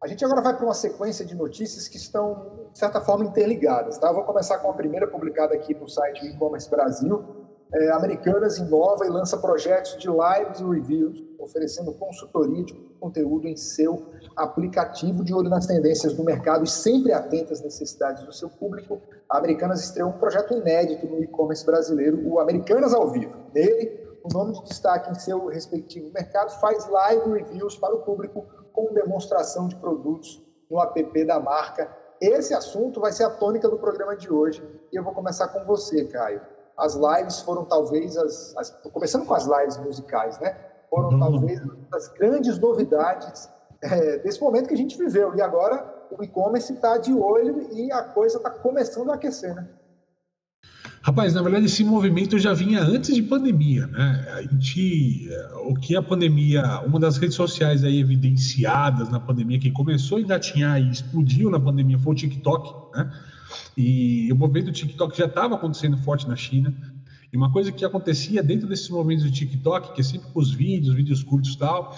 A 0.03 0.09
gente 0.09 0.25
agora 0.25 0.43
vai 0.43 0.55
para 0.55 0.65
uma 0.65 0.75
sequência 0.75 1.25
de 1.25 1.35
notícias 1.35 1.89
que 1.89 1.97
estão, 1.97 2.69
de 2.73 2.79
certa 2.79 3.01
forma, 3.01 3.25
interligadas. 3.25 3.99
Tá? 3.99 4.09
Eu 4.09 4.15
vou 4.15 4.25
começar 4.25 4.59
com 4.59 4.71
a 4.71 4.75
primeira 4.75 5.07
publicada 5.07 5.55
aqui 5.55 5.75
no 5.75 5.89
site 5.89 6.27
e-commerce 6.27 6.69
Brasil. 6.69 7.25
É, 7.73 7.91
Americanas 7.91 8.59
inova 8.59 9.07
e 9.07 9.09
lança 9.09 9.39
projetos 9.39 9.97
de 9.99 10.07
lives 10.07 10.61
e 10.61 10.65
reviews, 10.65 11.25
oferecendo 11.39 11.93
consultoria 11.95 12.65
de 12.65 12.75
conteúdo 13.01 13.49
em 13.49 13.57
seu 13.57 14.13
aplicativo 14.37 15.25
de 15.25 15.33
olho 15.33 15.49
nas 15.49 15.67
tendências 15.67 16.13
do 16.13 16.23
mercado 16.23 16.65
e 16.65 16.69
sempre 16.69 17.13
atenta 17.13 17.55
às 17.55 17.63
necessidades 17.63 18.23
do 18.25 18.33
seu 18.33 18.51
público. 18.51 19.01
A 19.29 19.39
Americanas 19.39 19.83
estreou 19.83 20.11
um 20.11 20.19
projeto 20.19 20.53
inédito 20.53 21.07
no 21.07 21.23
e-commerce 21.23 21.65
brasileiro, 21.65 22.21
o 22.29 22.39
Americanas 22.39 22.93
ao 22.93 23.09
Vivo. 23.11 23.35
Nele, 23.55 24.07
o 24.23 24.29
nome 24.33 24.53
de 24.53 24.65
destaque 24.65 25.11
em 25.11 25.15
seu 25.15 25.47
respectivo 25.47 26.13
mercado 26.13 26.51
faz 26.61 26.87
live 26.87 27.33
reviews 27.33 27.77
para 27.77 27.95
o 27.95 28.01
público 28.01 28.45
com 28.73 28.93
demonstração 28.93 29.69
de 29.69 29.77
produtos 29.77 30.43
no 30.71 30.81
app 30.81 31.25
da 31.25 31.41
marca. 31.41 31.91
Esse 32.21 32.53
assunto 32.53 33.01
vai 33.01 33.13
ser 33.13 33.25
a 33.25 33.31
tônica 33.31 33.69
do 33.69 33.79
programa 33.79 34.15
de 34.17 34.31
hoje 34.31 34.63
e 34.93 34.97
eu 34.97 35.03
vou 35.03 35.15
começar 35.15 35.49
com 35.49 35.65
você, 35.65 36.05
Caio. 36.05 36.41
as 36.77 36.95
lives 36.95 37.41
foram 37.41 37.65
talvez 37.65 38.17
as, 38.17 38.55
as 38.57 38.71
começando 38.93 39.25
com 39.25 39.35
as 39.35 39.47
lives 39.47 39.79
musicais, 39.79 40.39
né? 40.41 40.57
Foram 40.91 41.11
uhum. 41.11 41.19
talvez 41.19 41.61
as 41.93 42.09
grandes 42.09 42.59
novidades 42.59 43.49
é, 43.95 44.19
desse 44.19 44.41
momento 44.41 44.69
que 44.69 44.75
a 44.75 44.77
gente 44.77 44.97
viveu. 44.97 45.35
E 45.35 45.41
agora 45.41 45.85
o 46.11 46.23
e-commerce 46.23 46.73
está 46.73 46.99
de 46.99 47.13
olho 47.13 47.69
e 47.73 47.91
a 47.93 48.03
coisa 48.03 48.39
está 48.39 48.51
começando 48.51 49.11
a 49.11 49.15
aquecer, 49.15 49.55
né? 49.55 49.67
Rapaz, 51.03 51.35
na 51.35 51.41
verdade, 51.41 51.67
esse 51.67 51.85
movimento 51.85 52.37
já 52.37 52.53
vinha 52.53 52.83
antes 52.83 53.15
de 53.15 53.23
pandemia, 53.23 53.87
né? 53.87 54.27
A 54.35 54.43
gente, 54.43 55.29
o 55.65 55.75
que 55.75 55.95
a 55.95 56.03
pandemia, 56.03 56.81
uma 56.81 56.99
das 56.99 57.17
redes 57.17 57.37
sociais 57.37 57.85
aí 57.85 58.01
evidenciadas 58.01 59.09
na 59.09 59.21
pandemia 59.21 59.61
que 59.61 59.71
começou 59.71 60.19
a 60.19 60.21
engatinhar 60.21 60.81
e 60.81 60.91
explodiu 60.91 61.49
na 61.49 61.61
pandemia 61.61 61.97
foi 61.97 62.13
o 62.13 62.17
TikTok, 62.17 62.97
né? 62.99 63.13
E 63.77 64.33
o 64.33 64.37
movimento 64.37 64.67
do 64.67 64.73
TikTok 64.73 65.17
já 65.17 65.27
estava 65.27 65.55
acontecendo 65.55 65.97
forte 65.99 66.29
na 66.29 66.35
China. 66.35 66.75
E 67.33 67.37
uma 67.37 67.53
coisa 67.53 67.71
que 67.71 67.85
acontecia 67.85 68.43
dentro 68.43 68.67
desses 68.67 68.89
movimentos 68.89 69.25
do 69.25 69.31
TikTok, 69.31 69.95
que 69.95 70.01
é 70.01 70.05
sempre 70.05 70.29
com 70.33 70.41
os 70.41 70.53
vídeos, 70.53 70.95
vídeos 70.95 71.23
curtos 71.23 71.53
e 71.53 71.59
tal, 71.59 71.95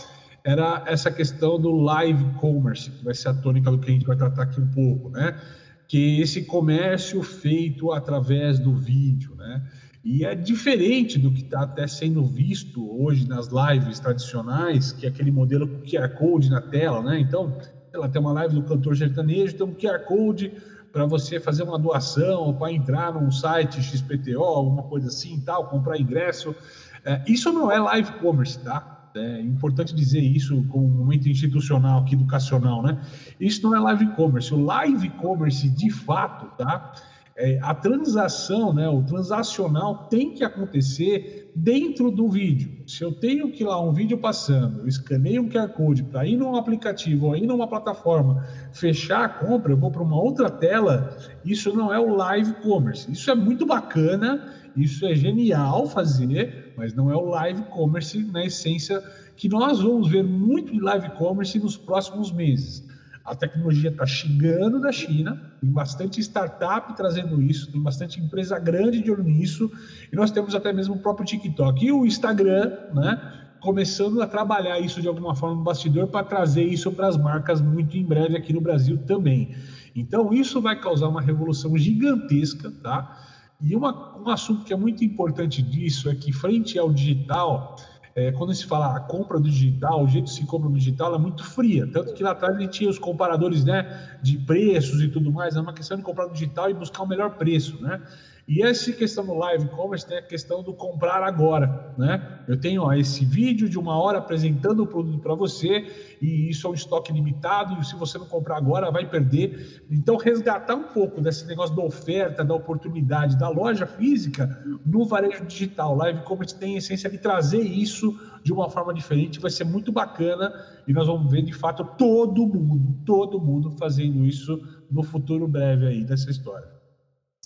era 0.49 0.83
essa 0.87 1.11
questão 1.11 1.61
do 1.61 1.71
live 1.73 2.25
commerce, 2.40 2.90
que 2.90 3.05
vai 3.05 3.12
ser 3.12 3.28
a 3.28 3.35
tônica 3.35 3.71
do 3.71 3.78
que 3.78 3.90
a 3.90 3.93
gente 3.93 4.07
vai 4.07 4.17
tratar 4.17 4.45
aqui 4.45 4.59
um 4.59 4.67
pouco, 4.67 5.11
né? 5.11 5.38
Que 5.87 6.23
esse 6.23 6.43
comércio 6.43 7.23
feito 7.23 7.93
através 7.93 8.59
do 8.59 8.75
vídeo, 8.75 9.35
né? 9.37 9.62
E 10.02 10.25
é 10.25 10.35
diferente 10.35 11.19
do 11.19 11.31
que 11.31 11.43
está 11.43 11.64
até 11.64 11.87
sendo 11.87 12.25
visto 12.25 12.83
hoje 12.99 13.28
nas 13.28 13.49
lives 13.49 14.00
tradicionais, 14.00 14.90
que 14.90 15.05
é 15.05 15.11
aquele 15.11 15.31
modelo 15.31 15.69
com 15.69 15.83
QR 15.83 16.09
Code 16.17 16.49
na 16.49 16.62
tela, 16.62 17.02
né? 17.02 17.21
Então, 17.21 17.59
ela 17.93 18.09
tem 18.09 18.19
uma 18.19 18.33
live 18.33 18.55
do 18.55 18.62
cantor 18.62 18.97
sertanejo, 18.97 19.55
tem 19.55 19.67
um 19.67 19.75
QR 19.75 19.99
Code 20.07 20.50
para 20.90 21.05
você 21.05 21.38
fazer 21.38 21.62
uma 21.62 21.78
doação, 21.78 22.55
para 22.55 22.73
entrar 22.73 23.12
num 23.12 23.31
site 23.31 23.83
XPTO, 23.83 24.43
alguma 24.43 24.85
coisa 24.85 25.09
assim, 25.09 25.38
tal, 25.45 25.69
comprar 25.69 26.00
ingresso. 26.00 26.57
É, 27.05 27.23
isso 27.28 27.52
não 27.52 27.71
é 27.71 27.78
live 27.78 28.12
commerce, 28.12 28.59
tá? 28.61 28.98
É 29.15 29.41
importante 29.41 29.95
dizer 29.95 30.21
isso 30.21 30.65
como 30.69 30.87
um 30.87 30.91
momento 30.99 31.29
institucional 31.29 32.00
aqui, 32.00 32.15
educacional, 32.15 32.83
né? 32.83 32.99
Isso 33.41 33.62
não 33.62 33.75
é 33.75 33.81
live 33.81 34.07
commerce. 34.15 34.53
O 34.53 34.65
live 34.65 35.09
commerce, 35.11 35.69
de 35.69 35.91
fato, 35.91 36.47
tá? 36.57 36.93
É, 37.41 37.57
a 37.62 37.73
transação, 37.73 38.73
né, 38.73 38.88
o 38.88 39.00
transacional 39.00 40.09
tem 40.11 40.35
que 40.35 40.43
acontecer 40.43 41.53
dentro 41.55 42.11
do 42.11 42.29
vídeo. 42.29 42.83
Se 42.85 43.05
eu 43.05 43.12
tenho 43.12 43.53
que 43.53 43.62
lá 43.62 43.81
um 43.81 43.93
vídeo 43.93 44.19
passando, 44.19 44.81
eu 44.81 44.88
escaneio 44.88 45.43
um 45.43 45.49
QR 45.49 45.69
Code 45.69 46.03
para 46.03 46.27
ir 46.27 46.37
num 46.37 46.57
aplicativo 46.57 47.27
ou 47.27 47.37
ir 47.37 47.47
numa 47.47 47.69
plataforma, 47.69 48.45
fechar 48.73 49.25
a 49.25 49.29
compra, 49.29 49.73
eu 49.73 49.77
vou 49.77 49.88
para 49.88 50.03
uma 50.03 50.21
outra 50.21 50.50
tela, 50.50 51.17
isso 51.45 51.73
não 51.73 51.95
é 51.95 52.00
o 52.00 52.12
live 52.12 52.55
commerce. 52.55 53.09
Isso 53.09 53.31
é 53.31 53.37
muito 53.37 53.65
bacana, 53.65 54.45
isso 54.75 55.07
é 55.07 55.15
genial 55.15 55.87
fazer, 55.87 56.68
mas 56.78 56.94
não 56.94 57.11
é 57.11 57.16
o 57.16 57.25
live 57.25 57.62
commerce 57.64 58.23
na 58.30 58.44
essência 58.44 59.02
que 59.37 59.49
nós 59.49 59.80
vamos 59.80 60.08
ver 60.08 60.23
muito 60.23 60.73
de 60.73 60.80
live 60.80 61.11
commerce 61.11 61.58
nos 61.58 61.76
próximos 61.76 62.30
meses. 62.30 62.87
A 63.25 63.35
tecnologia 63.35 63.90
está 63.90 64.06
chegando 64.06 64.80
da 64.80 64.90
China, 64.90 65.42
tem 65.61 65.68
bastante 65.68 66.20
startup 66.20 66.97
trazendo 66.97 67.42
isso, 67.42 67.70
tem 67.70 67.82
bastante 67.82 68.20
empresa 68.20 68.58
grande 68.58 69.02
de 69.02 69.11
olho 69.11 69.25
nisso, 69.25 69.70
e 70.11 70.16
nós 70.16 70.30
temos 70.30 70.54
até 70.54 70.73
mesmo 70.73 70.94
o 70.94 70.99
próprio 70.99 71.26
TikTok 71.26 71.85
e 71.85 71.92
o 71.92 72.06
Instagram, 72.06 72.75
né? 72.94 73.44
Começando 73.61 74.23
a 74.23 74.26
trabalhar 74.26 74.78
isso 74.78 75.02
de 75.02 75.08
alguma 75.08 75.35
forma 75.35 75.56
no 75.56 75.64
bastidor 75.64 76.06
para 76.06 76.25
trazer 76.25 76.62
isso 76.62 76.92
para 76.92 77.08
as 77.08 77.16
marcas 77.16 77.61
muito 77.61 77.97
em 77.99 78.04
breve 78.04 78.37
aqui 78.37 78.52
no 78.52 78.61
Brasil 78.61 78.99
também. 78.99 79.54
Então, 79.97 80.32
isso 80.32 80.61
vai 80.62 80.80
causar 80.80 81.08
uma 81.08 81.20
revolução 81.20 81.76
gigantesca, 81.76 82.73
tá? 82.82 83.18
E 83.61 83.75
uma, 83.75 84.17
um 84.19 84.29
assunto 84.31 84.65
que 84.65 84.73
é 84.73 84.77
muito 84.77 85.05
importante 85.05 85.61
disso 85.61 86.09
é 86.09 86.15
que, 86.15 86.33
frente 86.33 86.79
ao 86.79 86.93
digital, 86.93 87.75
é, 88.15 88.31
quando 88.33 88.55
se 88.55 88.65
fala 88.67 88.97
a 88.97 89.00
compra 89.00 89.38
do 89.38 89.50
digital, 89.50 90.05
o 90.05 90.09
jeito 90.09 90.27
que 90.27 90.35
se 90.35 90.47
compra 90.47 90.69
no 90.69 90.77
digital 90.77 91.15
é 91.15 91.19
muito 91.19 91.45
fria. 91.45 91.87
Tanto 91.87 92.15
que 92.15 92.23
lá 92.23 92.33
atrás 92.33 92.57
a 92.57 92.61
gente 92.61 92.73
tinha 92.73 92.91
os 92.91 92.99
comparadores 92.99 93.65
né, 93.65 94.19
de 94.23 94.38
preços 94.38 95.03
e 95.03 95.09
tudo 95.09 95.33
mais. 95.33 95.57
É 95.57 95.61
uma 95.61 95.73
questão 95.73 95.97
de 95.97 96.03
comprar 96.05 96.27
no 96.27 96.33
digital 96.33 96.71
e 96.71 96.75
buscar 96.75 97.03
o 97.03 97.07
melhor 97.07 97.37
preço. 97.37 97.81
Né? 97.83 98.00
E 98.49 98.62
essa 98.62 98.90
questão 98.93 99.26
do 99.26 99.35
live 99.35 99.69
commerce 99.69 100.06
tem 100.06 100.17
a 100.17 100.23
questão 100.23 100.63
do 100.63 100.73
comprar 100.73 101.23
agora, 101.23 101.93
né? 101.99 102.41
Eu 102.49 102.58
tenho 102.58 102.82
ó, 102.82 102.95
esse 102.95 103.23
vídeo 103.23 103.69
de 103.69 103.78
uma 103.78 103.95
hora 104.00 104.17
apresentando 104.17 104.84
o 104.84 104.87
produto 104.87 105.19
para 105.19 105.34
você 105.34 105.84
e 106.19 106.49
isso 106.49 106.67
é 106.67 106.71
um 106.71 106.73
estoque 106.73 107.13
limitado 107.13 107.78
e 107.78 107.84
se 107.84 107.95
você 107.95 108.17
não 108.17 108.25
comprar 108.25 108.56
agora 108.56 108.91
vai 108.91 109.04
perder. 109.04 109.84
Então 109.91 110.17
resgatar 110.17 110.76
um 110.76 110.84
pouco 110.84 111.21
desse 111.21 111.47
negócio 111.47 111.76
da 111.76 111.82
oferta, 111.82 112.43
da 112.43 112.54
oportunidade 112.54 113.39
da 113.39 113.50
loja 113.50 113.87
física 113.87 114.65
no 114.87 115.04
varejo 115.04 115.45
digital. 115.45 115.95
Live 115.97 116.23
commerce 116.23 116.58
tem 116.58 116.76
a 116.76 116.78
essência 116.78 117.11
de 117.11 117.19
trazer 117.19 117.61
isso 117.61 118.19
de 118.43 118.50
uma 118.50 118.71
forma 118.71 118.95
diferente, 118.95 119.39
vai 119.39 119.50
ser 119.50 119.65
muito 119.65 119.93
bacana 119.93 120.54
e 120.87 120.93
nós 120.95 121.06
vamos 121.06 121.30
ver 121.30 121.43
de 121.43 121.52
fato 121.52 121.84
todo 121.99 122.47
mundo, 122.47 122.97
todo 123.04 123.39
mundo 123.39 123.73
fazendo 123.73 124.25
isso 124.25 124.58
no 124.91 125.02
futuro 125.02 125.47
breve 125.47 125.87
aí 125.87 126.02
dessa 126.02 126.30
história. 126.30 126.77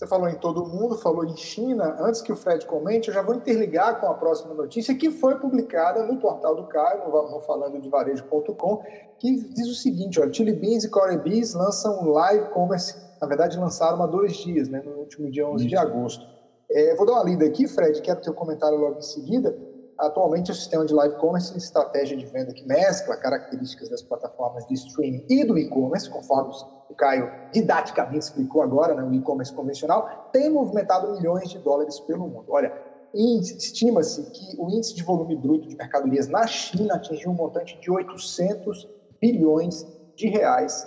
Você 0.02 0.08
falou 0.08 0.28
em 0.28 0.34
todo 0.34 0.66
mundo, 0.66 0.98
falou 0.98 1.24
em 1.24 1.36
China. 1.36 1.96
Antes 2.00 2.20
que 2.20 2.32
o 2.32 2.34
Fred 2.34 2.66
comente, 2.66 3.06
eu 3.06 3.14
já 3.14 3.22
vou 3.22 3.36
interligar 3.36 4.00
com 4.00 4.08
a 4.08 4.14
próxima 4.14 4.52
notícia 4.52 4.96
que 4.96 5.12
foi 5.12 5.36
publicada 5.36 6.04
no 6.04 6.16
portal 6.16 6.56
do 6.56 6.64
Caio, 6.64 7.08
no 7.08 7.38
falando 7.38 7.80
de 7.80 7.88
varejo.com, 7.88 8.82
que 9.20 9.44
diz 9.50 9.68
o 9.68 9.74
seguinte: 9.76 10.18
olha, 10.18 10.32
Chili 10.32 10.54
Beans 10.54 10.82
e 10.82 10.90
Corey 10.90 11.18
Beans 11.18 11.54
lançam 11.54 12.04
live 12.08 12.50
commerce. 12.50 12.96
Na 13.20 13.28
verdade, 13.28 13.56
lançaram 13.56 14.02
há 14.02 14.06
dois 14.08 14.34
dias, 14.38 14.68
né, 14.68 14.82
no 14.84 14.90
último 14.98 15.30
dia 15.30 15.46
11 15.46 15.68
de 15.68 15.76
agosto. 15.76 16.26
É, 16.68 16.96
vou 16.96 17.06
dar 17.06 17.12
uma 17.12 17.22
lida 17.22 17.44
aqui, 17.44 17.68
Fred, 17.68 18.02
quero 18.02 18.20
teu 18.20 18.34
comentário 18.34 18.78
logo 18.78 18.98
em 18.98 19.02
seguida. 19.02 19.56
Atualmente, 19.98 20.50
o 20.50 20.54
sistema 20.54 20.84
de 20.84 20.94
live 20.94 21.16
commerce 21.16 21.54
é 21.54 21.56
estratégia 21.58 22.16
de 22.16 22.26
venda 22.26 22.52
que 22.52 22.66
mescla 22.66 23.16
características 23.16 23.88
das 23.88 24.02
plataformas 24.02 24.66
de 24.66 24.74
streaming 24.74 25.24
e 25.28 25.44
do 25.44 25.58
e-commerce, 25.58 26.10
conforme 26.10 26.52
o 26.88 26.94
Caio 26.94 27.30
didaticamente 27.52 28.24
explicou 28.24 28.62
agora, 28.62 28.94
né, 28.94 29.02
o 29.02 29.12
e-commerce 29.12 29.52
convencional, 29.52 30.30
tem 30.32 30.50
movimentado 30.50 31.12
milhões 31.12 31.50
de 31.50 31.58
dólares 31.58 32.00
pelo 32.00 32.26
mundo. 32.26 32.46
Olha, 32.48 32.72
estima-se 33.14 34.30
que 34.30 34.56
o 34.58 34.70
índice 34.70 34.94
de 34.94 35.02
volume 35.02 35.36
bruto 35.36 35.68
de 35.68 35.76
mercadorias 35.76 36.28
na 36.28 36.46
China 36.46 36.94
atingiu 36.94 37.30
um 37.30 37.34
montante 37.34 37.78
de 37.80 37.90
800 37.90 38.88
bilhões 39.20 39.86
de 40.16 40.28
reais 40.28 40.86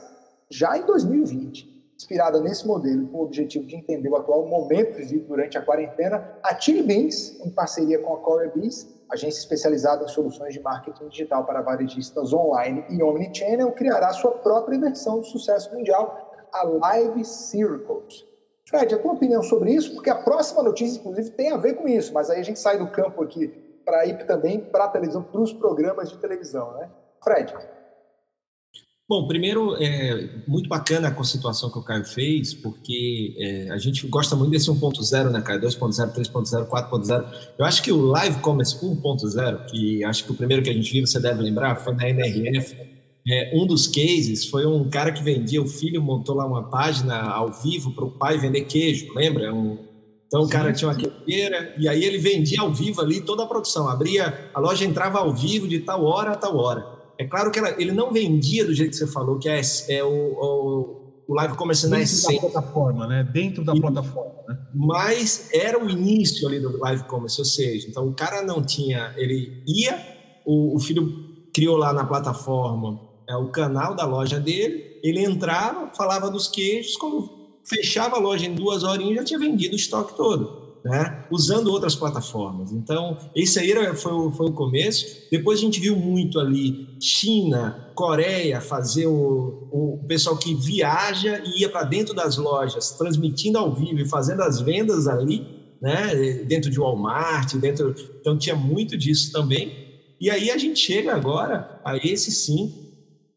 já 0.50 0.78
em 0.78 0.86
2020. 0.86 1.75
Inspirada 1.96 2.42
nesse 2.42 2.68
modelo, 2.68 3.08
com 3.08 3.20
o 3.20 3.24
objetivo 3.24 3.66
de 3.66 3.76
entender 3.76 4.10
o 4.10 4.18
atual 4.18 4.46
momento 4.46 4.96
vivido 4.96 5.28
durante 5.28 5.58
a 5.58 5.62
quarentena, 5.62 6.38
a 6.44 6.60
Chili 6.60 6.84
Beans, 6.84 7.40
em 7.46 7.50
parceria 7.50 8.00
com 8.00 8.14
a 8.14 8.18
Core 8.18 8.52
Beans, 8.54 8.88
agência 9.10 9.40
especializada 9.40 10.04
em 10.04 10.08
soluções 10.08 10.54
de 10.54 10.60
marketing 10.60 11.08
digital 11.08 11.46
para 11.46 11.62
varejistas 11.62 12.34
online 12.34 12.84
e 12.90 13.02
omnichannel, 13.02 13.72
criará 13.72 14.12
sua 14.12 14.32
própria 14.32 14.78
versão 14.78 15.22
de 15.22 15.30
sucesso 15.30 15.74
mundial, 15.74 16.50
a 16.52 16.64
Live 16.64 17.24
Circles. 17.24 18.26
Fred, 18.68 18.94
a 18.94 19.00
tua 19.00 19.14
opinião 19.14 19.44
sobre 19.44 19.72
isso? 19.72 19.94
Porque 19.94 20.10
a 20.10 20.16
próxima 20.16 20.64
notícia, 20.64 21.00
inclusive, 21.00 21.30
tem 21.32 21.52
a 21.52 21.58
ver 21.58 21.76
com 21.76 21.88
isso, 21.88 22.14
mas 22.14 22.30
aí 22.30 22.40
a 22.40 22.44
gente 22.44 22.60
sai 22.60 22.78
do 22.78 22.88
campo 22.88 23.24
aqui 23.24 23.48
para 23.86 24.06
ir 24.06 24.26
também 24.26 24.60
para 24.60 24.86
a 24.86 24.88
televisão, 24.88 25.22
para 25.22 25.40
os 25.40 25.54
programas 25.54 26.10
de 26.10 26.18
televisão, 26.18 26.74
né? 26.74 26.90
Fred. 27.24 27.54
Bom, 29.08 29.28
primeiro, 29.28 29.76
é 29.76 30.42
muito 30.48 30.68
bacana 30.68 31.10
a 31.10 31.12
conceituação 31.12 31.70
que 31.70 31.78
o 31.78 31.84
Caio 31.84 32.04
fez, 32.04 32.56
porque 32.56 33.36
é, 33.38 33.70
a 33.70 33.78
gente 33.78 34.08
gosta 34.08 34.36
muito 34.36 34.50
desse 34.50 34.68
1.0, 34.68 35.30
né, 35.30 35.42
Caio? 35.42 35.62
2.0, 35.62 36.12
3.0, 36.12 36.68
4.0. 36.68 37.26
Eu 37.60 37.66
acho 37.66 37.84
que 37.84 37.92
o 37.92 38.02
Live 38.02 38.40
Commerce 38.40 38.76
1.0, 38.84 39.66
que 39.68 40.04
acho 40.04 40.26
que 40.26 40.32
o 40.32 40.34
primeiro 40.34 40.64
que 40.64 40.72
a 40.72 40.74
gente 40.74 40.92
viu, 40.92 41.06
você 41.06 41.20
deve 41.20 41.40
lembrar, 41.44 41.76
foi 41.76 41.94
na 41.94 42.10
NRF. 42.10 42.76
É, 43.28 43.52
um 43.56 43.68
dos 43.68 43.86
cases 43.86 44.48
foi 44.48 44.66
um 44.66 44.90
cara 44.90 45.12
que 45.12 45.22
vendia, 45.22 45.62
o 45.62 45.68
filho 45.68 46.02
montou 46.02 46.36
lá 46.36 46.46
uma 46.48 46.64
página 46.64 47.30
ao 47.30 47.52
vivo 47.52 47.92
para 47.92 48.06
o 48.06 48.12
pai 48.12 48.40
vender 48.40 48.62
queijo, 48.62 49.14
lembra? 49.14 49.54
Um, 49.54 49.78
então 50.26 50.42
o 50.42 50.50
cara 50.50 50.74
tinha 50.74 50.90
uma 50.90 50.96
queijeira 50.96 51.76
e 51.78 51.88
aí 51.88 52.04
ele 52.04 52.18
vendia 52.18 52.62
ao 52.62 52.74
vivo 52.74 53.02
ali 53.02 53.22
toda 53.22 53.44
a 53.44 53.48
produção. 53.48 53.88
Abria, 53.88 54.50
a 54.52 54.60
loja 54.60 54.84
entrava 54.84 55.20
ao 55.20 55.32
vivo 55.32 55.68
de 55.68 55.80
tal 55.80 56.04
hora 56.04 56.32
a 56.32 56.36
tal 56.36 56.58
hora. 56.58 56.95
É 57.18 57.26
claro 57.26 57.52
que 57.52 57.60
ela, 57.60 57.70
ele 57.82 57.92
não 57.92 58.12
vendia 58.12 58.66
do 58.66 58.74
jeito 58.74 58.92
que 58.92 58.98
você 58.98 59.08
falou, 59.08 59.40
que 59.40 59.48
é, 59.48 59.62
é 59.90 60.04
o, 60.04 60.10
o, 60.10 61.24
o 61.28 61.34
live 61.34 61.56
commerce 61.56 61.88
na 61.88 62.02
essência. 62.02 62.42
da 62.42 62.50
plataforma, 62.50 63.08
né? 63.08 63.24
Dentro 63.24 63.64
da 63.64 63.76
e, 63.76 63.80
plataforma, 63.80 64.44
né? 64.48 64.58
Mas 64.74 65.50
era 65.54 65.82
o 65.82 65.90
início 65.90 66.48
ali 66.48 66.60
do 66.60 66.78
live 66.80 67.04
commerce, 67.06 67.40
ou 67.40 67.46
seja, 67.46 67.88
então 67.88 68.08
o 68.08 68.14
cara 68.14 68.42
não 68.42 68.64
tinha, 68.64 69.14
ele 69.18 69.64
ia, 69.66 69.98
o, 70.46 70.76
o 70.76 70.80
filho 70.80 71.08
criou 71.54 71.78
lá 71.78 71.94
na 71.94 72.06
plataforma 72.06 73.00
é, 73.28 73.36
o 73.36 73.50
canal 73.50 73.96
da 73.96 74.06
loja 74.06 74.40
dele, 74.40 75.00
ele 75.04 75.24
entrava, 75.24 75.92
falava 75.96 76.30
dos 76.30 76.48
queijos, 76.48 76.98
quando 76.98 77.30
fechava 77.64 78.18
a 78.18 78.20
loja 78.20 78.46
em 78.46 78.54
duas 78.54 78.84
horinhas 78.84 79.16
já 79.16 79.24
tinha 79.24 79.40
vendido 79.40 79.74
o 79.74 79.78
estoque 79.78 80.16
todo 80.16 80.65
né? 80.86 81.26
usando 81.32 81.70
outras 81.70 81.96
plataformas. 81.96 82.72
Então, 82.72 83.18
esse 83.36 83.58
aí 83.60 83.72
era, 83.72 83.96
foi, 83.96 84.12
o, 84.12 84.32
foi 84.32 84.48
o 84.48 84.54
começo. 84.54 85.04
Depois 85.32 85.58
a 85.58 85.62
gente 85.64 85.80
viu 85.80 85.96
muito 85.96 86.40
ali 86.40 86.96
China, 87.02 87.92
Coreia, 87.96 88.62
fazer 88.62 89.08
o, 89.08 89.68
o 89.72 90.06
pessoal 90.08 90.38
que 90.38 90.54
viaja 90.54 91.42
e 91.44 91.62
ia 91.62 91.70
para 91.70 91.84
dentro 91.84 92.14
das 92.14 92.38
lojas, 92.38 92.92
transmitindo 92.92 93.58
ao 93.58 93.74
vivo 93.74 94.00
e 94.00 94.08
fazendo 94.08 94.44
as 94.44 94.62
vendas 94.62 95.08
ali. 95.08 95.48
né? 95.82 96.14
Dentro 96.48 96.70
de 96.70 96.80
Walmart, 96.80 97.56
dentro. 97.56 97.96
Então 98.22 98.38
tinha 98.38 98.56
muito 98.56 98.96
disso 98.96 99.32
também. 99.32 99.86
E 100.22 100.30
aí 100.30 100.52
a 100.52 100.58
gente 100.58 100.80
chega 100.80 101.16
agora 101.16 101.82
a 101.84 101.98
esse 101.98 102.32
sim. 102.32 102.72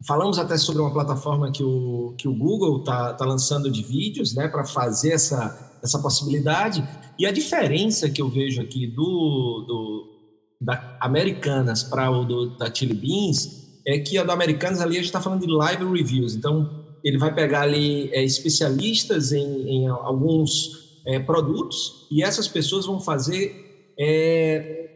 Falamos 0.07 0.39
até 0.39 0.59
sobre 0.59 0.83
uma 0.83 0.93
plataforma 0.93 1.51
que 1.51 1.65
o, 1.65 2.15
que 2.19 2.29
o 2.29 2.35
Google 2.35 2.81
está 2.81 3.15
tá 3.15 3.25
lançando 3.25 3.71
de 3.71 3.83
vídeos, 3.83 4.35
né, 4.35 4.47
para 4.47 4.65
fazer 4.65 5.13
essa, 5.13 5.79
essa 5.83 5.99
possibilidade. 5.99 6.87
E 7.19 7.27
a 7.27 7.33
diferença 7.33 8.09
que 8.09 8.23
eu 8.23 8.29
vejo 8.29 8.63
aqui 8.63 8.87
do, 8.87 9.65
do 9.67 10.19
da 10.61 10.97
Americanas 11.01 11.83
para 11.83 12.11
o 12.11 12.25
do, 12.25 12.57
da 12.57 12.73
Chili 12.73 12.95
Beans 12.95 13.81
é 13.87 13.99
que 13.99 14.19
a 14.19 14.25
do 14.25 14.33
Americanas 14.33 14.81
ali 14.81 14.93
a 14.93 14.99
gente 14.99 15.07
está 15.07 15.21
falando 15.21 15.47
de 15.47 15.53
live 15.53 15.85
reviews. 15.85 16.35
Então 16.35 16.85
ele 17.05 17.19
vai 17.19 17.35
pegar 17.35 17.63
ali 17.63 18.11
é, 18.13 18.23
especialistas 18.23 19.33
em, 19.33 19.69
em 19.69 19.89
alguns 19.89 21.01
é, 21.07 21.19
produtos 21.19 22.07
e 22.11 22.23
essas 22.23 22.47
pessoas 22.47 22.87
vão 22.87 23.01
fazer 23.01 23.95
é, 23.99 24.91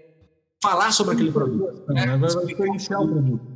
falar 0.62 0.92
sobre 0.92 1.14
aquele 1.14 1.32
produto. 1.32 1.84
Né? 1.88 2.16
Vai 2.16 2.46
diferenciar 2.46 3.02
o 3.02 3.08
produto. 3.08 3.51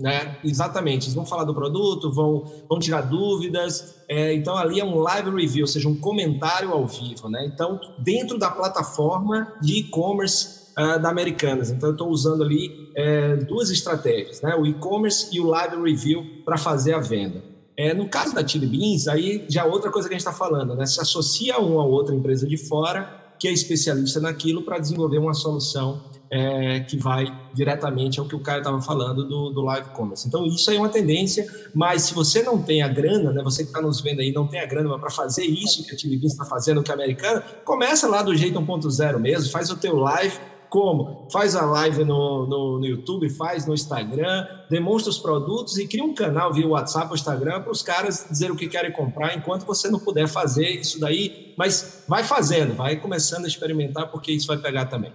Né? 0.00 0.38
Exatamente, 0.42 1.04
eles 1.04 1.14
vão 1.14 1.26
falar 1.26 1.44
do 1.44 1.54
produto, 1.54 2.10
vão, 2.10 2.42
vão 2.66 2.78
tirar 2.78 3.02
dúvidas. 3.02 3.96
É, 4.08 4.32
então, 4.32 4.56
ali 4.56 4.80
é 4.80 4.84
um 4.84 4.98
live 4.98 5.30
review, 5.30 5.64
ou 5.64 5.68
seja, 5.68 5.88
um 5.90 5.94
comentário 5.94 6.72
ao 6.72 6.86
vivo. 6.86 7.28
Né? 7.28 7.50
Então, 7.52 7.78
dentro 7.98 8.38
da 8.38 8.50
plataforma 8.50 9.52
de 9.60 9.80
e-commerce 9.80 10.70
uh, 10.72 10.98
da 10.98 11.10
Americanas. 11.10 11.70
Então, 11.70 11.90
eu 11.90 11.92
estou 11.92 12.08
usando 12.08 12.42
ali 12.42 12.90
é, 12.96 13.36
duas 13.36 13.70
estratégias, 13.70 14.40
né? 14.40 14.56
o 14.56 14.64
e-commerce 14.64 15.28
e 15.36 15.38
o 15.38 15.46
live 15.46 15.76
review 15.82 16.24
para 16.46 16.56
fazer 16.56 16.94
a 16.94 16.98
venda. 16.98 17.44
É, 17.76 17.92
no 17.92 18.08
caso 18.08 18.34
da 18.34 18.46
Chili 18.46 18.66
Beans, 18.66 19.06
aí 19.06 19.44
já 19.50 19.66
outra 19.66 19.90
coisa 19.90 20.08
que 20.08 20.14
a 20.14 20.18
gente 20.18 20.26
está 20.26 20.36
falando, 20.36 20.74
né? 20.74 20.86
se 20.86 20.98
associa 20.98 21.56
a 21.56 21.58
uma 21.58 21.84
ou 21.84 21.90
outra 21.90 22.14
empresa 22.14 22.46
de 22.46 22.56
fora 22.56 23.34
que 23.38 23.46
é 23.48 23.52
especialista 23.52 24.18
naquilo 24.18 24.62
para 24.62 24.78
desenvolver 24.78 25.18
uma 25.18 25.34
solução 25.34 26.02
é, 26.30 26.80
que 26.80 26.96
vai 26.96 27.26
diretamente 27.52 28.20
ao 28.20 28.26
que 28.26 28.36
o 28.36 28.40
cara 28.40 28.58
estava 28.58 28.80
falando 28.80 29.26
do, 29.26 29.50
do 29.50 29.60
live 29.62 29.88
commerce. 29.90 30.28
Então, 30.28 30.46
isso 30.46 30.70
aí 30.70 30.76
é 30.76 30.78
uma 30.78 30.88
tendência, 30.88 31.44
mas 31.74 32.02
se 32.02 32.14
você 32.14 32.42
não 32.42 32.62
tem 32.62 32.82
a 32.82 32.88
grana, 32.88 33.32
né, 33.32 33.42
você 33.42 33.64
que 33.64 33.70
está 33.70 33.82
nos 33.82 34.00
vendo 34.00 34.20
aí 34.20 34.32
não 34.32 34.46
tem 34.46 34.60
a 34.60 34.66
grana 34.66 34.96
para 34.98 35.10
fazer 35.10 35.44
isso 35.44 35.84
que 35.84 35.94
a 35.94 35.98
TV 35.98 36.24
está 36.24 36.44
fazendo, 36.44 36.82
que 36.82 36.90
a 36.90 36.94
americana, 36.94 37.40
começa 37.64 38.06
lá 38.06 38.22
do 38.22 38.34
jeito 38.36 38.60
1.0 38.60 39.18
mesmo, 39.18 39.50
faz 39.50 39.70
o 39.70 39.76
teu 39.76 39.96
live, 39.96 40.38
como? 40.68 41.26
Faz 41.32 41.56
a 41.56 41.66
live 41.66 42.04
no, 42.04 42.46
no, 42.46 42.78
no, 42.78 42.86
YouTube, 42.86 43.28
faz 43.30 43.66
no 43.66 43.74
Instagram, 43.74 44.46
demonstra 44.70 45.10
os 45.10 45.18
produtos 45.18 45.76
e 45.78 45.88
cria 45.88 46.04
um 46.04 46.14
canal 46.14 46.52
via 46.52 46.68
WhatsApp 46.68 47.08
ou 47.08 47.16
Instagram 47.16 47.60
para 47.62 47.72
os 47.72 47.82
caras 47.82 48.24
dizer 48.30 48.52
o 48.52 48.56
que 48.56 48.68
querem 48.68 48.92
comprar, 48.92 49.36
enquanto 49.36 49.66
você 49.66 49.90
não 49.90 49.98
puder 49.98 50.28
fazer 50.28 50.68
isso 50.68 51.00
daí. 51.00 51.54
Mas 51.58 52.04
vai 52.06 52.22
fazendo, 52.22 52.76
vai 52.76 52.94
começando 52.94 53.46
a 53.46 53.48
experimentar, 53.48 54.12
porque 54.12 54.30
isso 54.30 54.46
vai 54.46 54.58
pegar 54.58 54.86
também. 54.86 55.12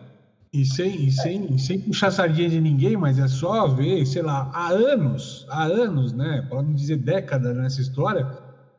E 0.55 0.65
sem, 0.65 1.07
e 1.07 1.11
sem, 1.11 1.57
sem 1.57 1.81
puxar 1.81 2.11
sardinha 2.11 2.47
de 2.47 2.61
ninguém, 2.61 2.95
mas 2.95 3.19
é 3.19 3.27
só 3.27 3.67
ver, 3.67 4.05
sei 4.05 4.21
lá, 4.21 4.49
há 4.53 4.69
anos, 4.69 5.45
há 5.49 5.65
anos, 5.65 6.13
né? 6.13 6.47
Para 6.47 6.61
não 6.63 6.73
dizer 6.73 6.95
décadas 6.95 7.57
nessa 7.57 7.81
história, 7.81 8.25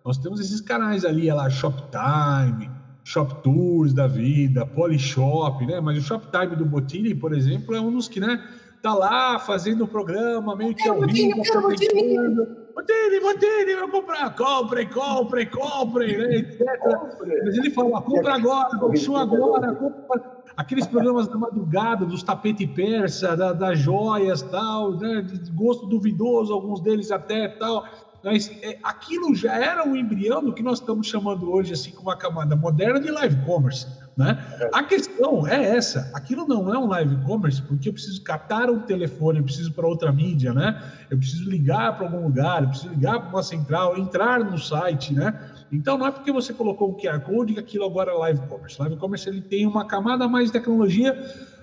nós 0.02 0.16
temos 0.16 0.40
esses 0.40 0.62
canais 0.62 1.04
ali, 1.04 1.30
lá, 1.30 1.50
Shoptime, 1.50 2.70
Shop 3.04 3.42
Tours 3.42 3.92
da 3.92 4.06
vida, 4.06 4.64
Polishop, 4.64 5.66
né? 5.66 5.78
Mas 5.78 5.98
o 5.98 6.00
Shoptime 6.00 6.56
do 6.56 6.64
Botini, 6.64 7.14
por 7.14 7.34
exemplo, 7.34 7.76
é 7.76 7.80
um 7.80 7.92
dos 7.92 8.08
que, 8.08 8.20
né? 8.20 8.42
Tá 8.80 8.94
lá 8.94 9.38
fazendo 9.38 9.84
o 9.84 9.86
programa, 9.86 10.56
meio 10.56 10.74
que 10.74 10.88
ao 10.88 11.02
vivo, 11.02 11.36
Botini, 12.74 13.20
Botini, 13.20 13.74
vou 13.80 13.88
comprar, 13.90 14.34
compre, 14.34 14.86
compre, 14.86 15.44
compre, 15.44 16.16
né? 16.16 16.36
etc. 16.36 16.58
Mas 17.44 17.54
ele 17.54 17.68
fala, 17.68 18.00
compra 18.00 18.34
agora, 18.34 18.78
compra 18.78 19.20
agora, 19.20 19.74
compra 19.74 20.35
aqueles 20.56 20.86
programas 20.86 21.28
da 21.28 21.36
madrugada, 21.36 22.04
dos 22.04 22.22
tapete 22.22 22.66
persa, 22.66 23.36
da, 23.36 23.52
das 23.52 23.78
joias, 23.78 24.42
tal, 24.42 24.96
né, 24.96 25.20
de 25.20 25.50
gosto 25.52 25.86
duvidoso, 25.86 26.52
alguns 26.52 26.80
deles 26.80 27.10
até 27.10 27.48
tal. 27.48 27.84
Mas 28.24 28.50
é, 28.62 28.78
aquilo 28.82 29.34
já 29.36 29.54
era 29.54 29.86
um 29.86 29.94
embrião 29.94 30.42
do 30.42 30.52
que 30.52 30.62
nós 30.62 30.80
estamos 30.80 31.06
chamando 31.06 31.48
hoje, 31.50 31.74
assim, 31.74 31.92
como 31.92 32.08
uma 32.08 32.16
camada 32.16 32.56
moderna 32.56 32.98
de 32.98 33.10
live 33.10 33.36
commerce. 33.44 33.86
Né? 34.16 34.36
A 34.72 34.82
questão 34.82 35.46
é 35.46 35.76
essa: 35.76 36.10
aquilo 36.14 36.48
não 36.48 36.72
é 36.72 36.78
um 36.78 36.88
live 36.88 37.16
commerce, 37.24 37.60
porque 37.62 37.88
eu 37.88 37.92
preciso 37.92 38.22
captar 38.22 38.70
um 38.70 38.80
telefone, 38.80 39.38
eu 39.38 39.44
preciso 39.44 39.72
para 39.74 39.86
outra 39.86 40.10
mídia, 40.10 40.54
né? 40.54 40.82
Eu 41.10 41.18
preciso 41.18 41.48
ligar 41.48 41.96
para 41.96 42.06
algum 42.06 42.24
lugar, 42.24 42.62
eu 42.62 42.68
preciso 42.70 42.88
ligar 42.94 43.20
para 43.20 43.28
uma 43.28 43.42
central, 43.42 43.96
entrar 43.98 44.40
no 44.40 44.58
site, 44.58 45.12
né? 45.12 45.38
Então 45.70 45.98
não 45.98 46.06
é 46.06 46.10
porque 46.10 46.32
você 46.32 46.52
colocou 46.52 46.90
o 46.90 46.96
QR 46.96 47.20
Code 47.20 47.54
que 47.54 47.60
aquilo 47.60 47.84
agora 47.84 48.12
é 48.12 48.14
live 48.14 48.40
commerce. 48.48 48.80
Live 48.80 48.96
commerce 48.96 49.28
ele 49.28 49.40
tem 49.40 49.66
uma 49.66 49.86
camada 49.86 50.28
mais 50.28 50.46
de 50.46 50.52
tecnologia, 50.52 51.14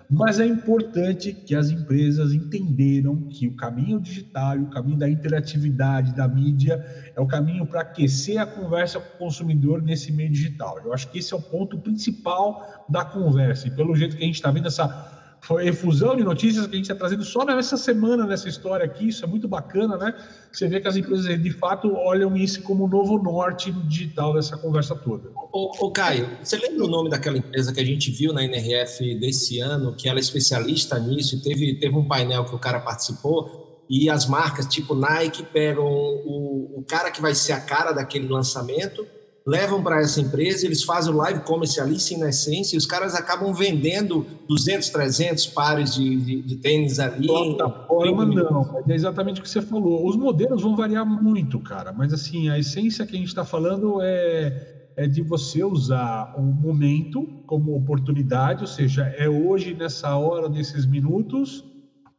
mas 0.10 0.40
é 0.40 0.46
importante 0.46 1.34
que 1.34 1.56
as 1.56 1.70
empresas 1.70 2.34
entenderam 2.34 3.16
que 3.30 3.48
o 3.48 3.56
caminho 3.56 4.00
digital, 4.00 4.58
o 4.58 4.70
caminho 4.70 4.98
da 4.98 5.10
interatividade, 5.10 6.14
da 6.14 6.28
mídia, 6.28 6.86
é 7.16 7.20
o 7.20 7.26
caminho 7.26 7.66
para 7.66 7.82
aquecer 7.82 8.40
a 8.40 8.46
conversa 8.46 9.00
com 9.00 9.16
o 9.16 9.18
consumidor 9.20 9.82
nesse 9.82 10.12
meio 10.12 10.30
digital. 10.30 10.80
Eu 10.84 10.94
acho 10.94 11.10
que 11.10 11.20
esse 11.20 11.34
é 11.34 11.38
o 11.38 11.42
ponto 11.42 11.80
principal 11.80 12.86
da 12.90 13.04
conversa. 13.04 13.68
E 13.68 13.72
pelo 13.72 13.96
jeito 13.96 14.16
que 14.16 14.24
a 14.24 14.26
gente 14.26 14.36
está 14.36 14.52
vendo 14.52 14.68
essa 14.68 15.23
foi 15.44 15.68
efusão 15.68 16.16
de 16.16 16.24
notícias 16.24 16.66
que 16.66 16.72
a 16.72 16.76
gente 16.78 16.86
está 16.86 16.96
trazendo 16.96 17.24
só 17.26 17.44
nessa 17.44 17.76
semana, 17.76 18.26
nessa 18.26 18.48
história 18.48 18.86
aqui. 18.86 19.10
Isso 19.10 19.26
é 19.26 19.28
muito 19.28 19.46
bacana, 19.46 19.98
né? 19.98 20.16
Você 20.50 20.70
vê 20.70 20.80
que 20.80 20.88
as 20.88 20.96
empresas, 20.96 21.26
de 21.42 21.52
fato, 21.52 21.94
olham 21.94 22.36
isso 22.38 22.62
como 22.62 22.86
o 22.86 22.88
novo 22.88 23.22
norte 23.22 23.70
no 23.70 23.84
digital 23.84 24.34
dessa 24.34 24.56
conversa 24.56 24.96
toda. 24.96 25.30
Ô, 25.52 25.86
ô, 25.86 25.92
Caio, 25.92 26.30
você 26.42 26.56
lembra 26.56 26.86
o 26.86 26.88
nome 26.88 27.10
daquela 27.10 27.38
empresa 27.38 27.74
que 27.74 27.82
a 27.82 27.86
gente 27.86 28.10
viu 28.10 28.32
na 28.32 28.42
NRF 28.42 29.20
desse 29.20 29.60
ano, 29.60 29.94
que 29.94 30.08
ela 30.08 30.18
é 30.18 30.22
especialista 30.22 30.98
nisso, 30.98 31.36
e 31.36 31.42
teve, 31.42 31.76
teve 31.76 31.94
um 31.94 32.08
painel 32.08 32.46
que 32.46 32.56
o 32.56 32.60
cara 32.60 32.80
participou, 32.80 33.84
e 33.90 34.10
as 34.10 34.26
marcas 34.26 34.66
tipo 34.66 34.96
Nike 34.96 35.44
pegam 35.44 35.86
o, 35.86 36.80
o 36.80 36.86
cara 36.88 37.12
que 37.12 37.22
vai 37.22 37.36
ser 37.36 37.52
a 37.52 37.60
cara 37.60 37.92
daquele 37.92 38.30
lançamento 38.30 39.06
levam 39.46 39.84
para 39.84 40.00
essa 40.00 40.22
empresa, 40.22 40.66
eles 40.66 40.84
fazem 40.84 41.14
o 41.14 41.18
live 41.18 41.42
commerce 41.42 41.80
ali, 41.80 42.00
sim, 42.00 42.18
na 42.18 42.30
essência, 42.30 42.76
e 42.76 42.78
os 42.78 42.86
caras 42.86 43.14
acabam 43.14 43.54
vendendo 43.54 44.26
200, 44.48 44.90
300 44.90 45.48
pares 45.48 45.96
de, 45.96 46.16
de, 46.16 46.42
de 46.42 46.56
tênis 46.58 47.00
ali. 47.00 47.28
Plataforma 47.28 48.26
não, 48.26 48.84
é 48.88 48.94
exatamente 48.94 49.42
o 49.42 49.44
que 49.44 49.50
você 49.50 49.62
falou. 49.62 50.08
Os 50.08 50.16
modelos 50.16 50.62
vão 50.62 50.76
variar 50.76 51.06
muito, 51.06 51.60
cara, 51.60 51.92
mas 51.92 52.14
assim, 52.14 52.50
a 52.50 52.58
essência 52.58 53.06
que 53.06 53.16
a 53.16 53.20
gente 53.20 53.28
está 53.28 53.44
falando 53.44 54.00
é, 54.02 54.86
é 54.96 55.08
de 55.08 55.22
você 55.22 55.64
usar 55.64 56.34
um 56.38 56.44
momento 56.44 57.28
como 57.46 57.76
oportunidade, 57.76 58.62
ou 58.62 58.68
seja, 58.68 59.14
é 59.18 59.28
hoje, 59.28 59.74
nessa 59.74 60.16
hora, 60.16 60.48
nesses 60.48 60.86
minutos, 60.86 61.66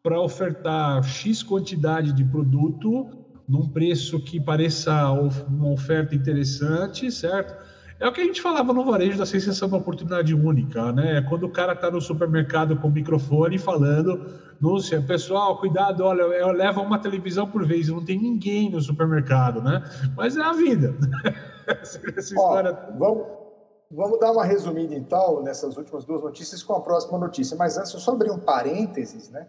para 0.02 0.20
ofertar 0.20 1.02
X 1.02 1.42
quantidade 1.42 2.12
de 2.12 2.22
produto 2.24 3.23
num 3.48 3.68
preço 3.68 4.20
que 4.20 4.40
pareça 4.40 5.11
uma 5.11 5.70
oferta 5.70 6.14
interessante, 6.14 7.11
certo? 7.11 7.54
É 8.00 8.09
o 8.09 8.12
que 8.12 8.20
a 8.20 8.24
gente 8.24 8.42
falava 8.42 8.72
no 8.72 8.85
varejo 8.85 9.16
da 9.16 9.24
sensação 9.24 9.68
de 9.68 9.74
oportunidade 9.76 10.35
única, 10.35 10.92
né? 10.92 11.22
Quando 11.28 11.44
o 11.44 11.50
cara 11.50 11.74
está 11.74 11.90
no 11.90 12.00
supermercado 12.00 12.76
com 12.76 12.88
o 12.88 12.90
microfone 12.90 13.57
falando, 13.57 14.26
Núcia, 14.61 15.00
pessoal, 15.00 15.59
cuidado, 15.59 16.02
olha, 16.04 16.22
eu 16.22 16.50
levo 16.50 16.80
uma 16.80 16.98
televisão 16.98 17.48
por 17.48 17.64
vez, 17.66 17.88
não 17.88 18.04
tem 18.04 18.20
ninguém 18.20 18.70
no 18.70 18.80
supermercado, 18.80 19.62
né? 19.62 19.83
Mas 20.16 20.37
é 20.37 20.42
a 20.42 20.52
vida. 20.52 20.94
Essa 21.66 22.00
história... 22.18 22.72
Ó, 22.72 22.98
vamos, 22.98 23.26
vamos 23.90 24.20
dar 24.20 24.33
uma 24.33 24.44
resumida, 24.44 24.94
então, 24.94 25.42
nessas 25.42 25.76
últimas 25.76 26.04
duas 26.04 26.22
notícias 26.22 26.62
com 26.62 26.74
a 26.74 26.80
próxima 26.80 27.16
notícia. 27.16 27.57
Mas 27.57 27.78
antes, 27.78 27.94
eu 27.94 28.00
só 28.00 28.12
abrir 28.12 28.30
um 28.30 28.38
parênteses, 28.38 29.30
né? 29.30 29.46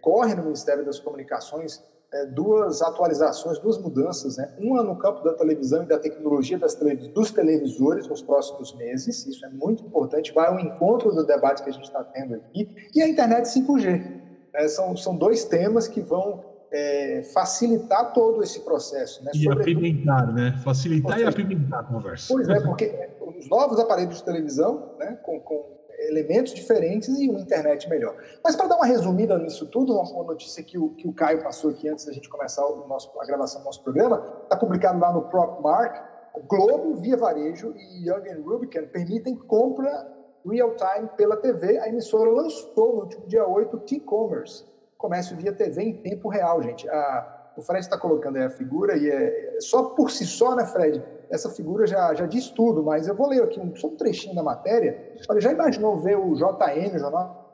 Corre 0.00 0.34
no 0.34 0.42
Ministério 0.42 0.84
das 0.84 0.98
Comunicações 0.98 1.82
é, 2.12 2.26
duas 2.26 2.82
atualizações, 2.82 3.58
duas 3.58 3.78
mudanças, 3.78 4.36
né? 4.36 4.54
Uma 4.58 4.82
no 4.82 4.96
campo 4.96 5.22
da 5.24 5.34
televisão 5.34 5.82
e 5.82 5.86
da 5.86 5.98
tecnologia 5.98 6.58
das 6.58 6.74
televis 6.74 7.08
dos 7.08 7.30
televisores 7.30 8.06
nos 8.06 8.22
próximos 8.22 8.74
meses, 8.74 9.26
isso 9.26 9.44
é 9.44 9.48
muito 9.48 9.84
importante, 9.84 10.32
vai 10.32 10.46
ao 10.46 10.58
encontro 10.58 11.12
do 11.12 11.24
debate 11.26 11.62
que 11.62 11.70
a 11.70 11.72
gente 11.72 11.84
está 11.84 12.04
tendo 12.04 12.34
aqui, 12.34 12.68
e 12.94 13.02
a 13.02 13.08
internet 13.08 13.46
5G. 13.46 14.22
Né? 14.54 14.68
São, 14.68 14.96
são 14.96 15.16
dois 15.16 15.44
temas 15.44 15.88
que 15.88 16.00
vão 16.00 16.44
é, 16.72 17.22
facilitar 17.34 18.12
todo 18.12 18.42
esse 18.42 18.60
processo. 18.60 19.24
Né? 19.24 19.32
E 19.34 19.42
Sobretudo, 19.42 19.78
apimentar, 19.78 20.32
né? 20.32 20.60
Facilitar 20.64 21.14
seja, 21.14 21.26
e 21.26 21.28
apimentar 21.28 21.80
a 21.80 21.84
conversa. 21.84 22.26
Pois 22.28 22.48
é, 22.48 22.60
porque 22.60 23.10
os 23.38 23.48
novos 23.48 23.78
aparelhos 23.78 24.16
de 24.18 24.24
televisão, 24.24 24.92
né, 24.98 25.18
com, 25.22 25.40
com 25.40 25.75
elementos 25.98 26.54
diferentes 26.54 27.18
e 27.18 27.28
uma 27.28 27.40
internet 27.40 27.88
melhor. 27.88 28.16
Mas 28.42 28.54
para 28.54 28.66
dar 28.66 28.76
uma 28.76 28.86
resumida 28.86 29.38
nisso 29.38 29.66
tudo, 29.66 29.94
uma 29.94 30.24
notícia 30.24 30.62
que 30.62 30.78
o, 30.78 30.90
que 30.90 31.08
o 31.08 31.12
Caio 31.12 31.42
passou 31.42 31.70
aqui 31.70 31.88
antes 31.88 32.04
da 32.04 32.12
gente 32.12 32.28
começar 32.28 32.66
o 32.66 32.86
nosso, 32.86 33.10
a 33.20 33.24
gravação 33.24 33.60
do 33.60 33.64
nosso 33.64 33.82
programa, 33.82 34.42
está 34.44 34.56
publicado 34.56 34.98
lá 34.98 35.12
no 35.12 35.22
PropMark, 35.22 36.00
Globo, 36.46 36.96
Via 36.96 37.16
Varejo 37.16 37.74
e 37.76 38.08
Young 38.08 38.42
Rubicon 38.42 38.86
permitem 38.92 39.34
compra 39.36 40.06
real-time 40.44 41.08
pela 41.16 41.36
TV. 41.36 41.78
A 41.78 41.88
emissora 41.88 42.30
lançou 42.30 42.94
no 42.94 43.02
último 43.02 43.26
dia 43.26 43.46
8 43.46 43.78
T-Commerce, 43.78 44.64
comércio 44.96 45.36
via 45.36 45.52
TV 45.52 45.82
em 45.82 45.94
tempo 45.94 46.28
real, 46.28 46.62
gente. 46.62 46.88
A, 46.88 47.52
O 47.56 47.62
Fred 47.62 47.80
está 47.80 47.98
colocando 47.98 48.36
aí 48.36 48.44
a 48.44 48.50
figura 48.50 48.96
e 48.96 49.08
é 49.08 49.56
só 49.60 49.84
por 49.84 50.10
si 50.10 50.26
só, 50.26 50.54
né, 50.54 50.66
Fred? 50.66 51.02
Essa 51.30 51.50
figura 51.50 51.86
já, 51.86 52.14
já 52.14 52.26
diz 52.26 52.50
tudo, 52.50 52.82
mas 52.82 53.08
eu 53.08 53.14
vou 53.14 53.28
ler 53.28 53.42
aqui 53.42 53.58
um, 53.58 53.74
só 53.74 53.88
um 53.88 53.96
trechinho 53.96 54.34
da 54.34 54.42
matéria. 54.42 55.14
Olha, 55.28 55.40
já 55.40 55.52
imaginou 55.52 55.98
ver 55.98 56.16
o 56.16 56.34
JN, 56.34 56.94
o 56.94 56.98
Jornal 56.98 57.46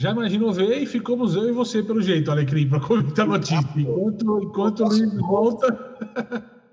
Já 0.00 0.12
imaginou 0.12 0.52
ver 0.52 0.78
e 0.78 0.86
ficamos 0.86 1.34
eu 1.34 1.48
e 1.48 1.52
você 1.52 1.82
pelo 1.82 2.00
jeito, 2.00 2.30
Alecrim, 2.30 2.68
para 2.68 2.78
comentar 2.78 3.24
a 3.24 3.30
notícia. 3.30 3.66
Enquanto, 3.76 4.40
enquanto 4.44 4.84
o 4.84 4.88
Luiz 4.88 5.14
volta. 5.14 5.96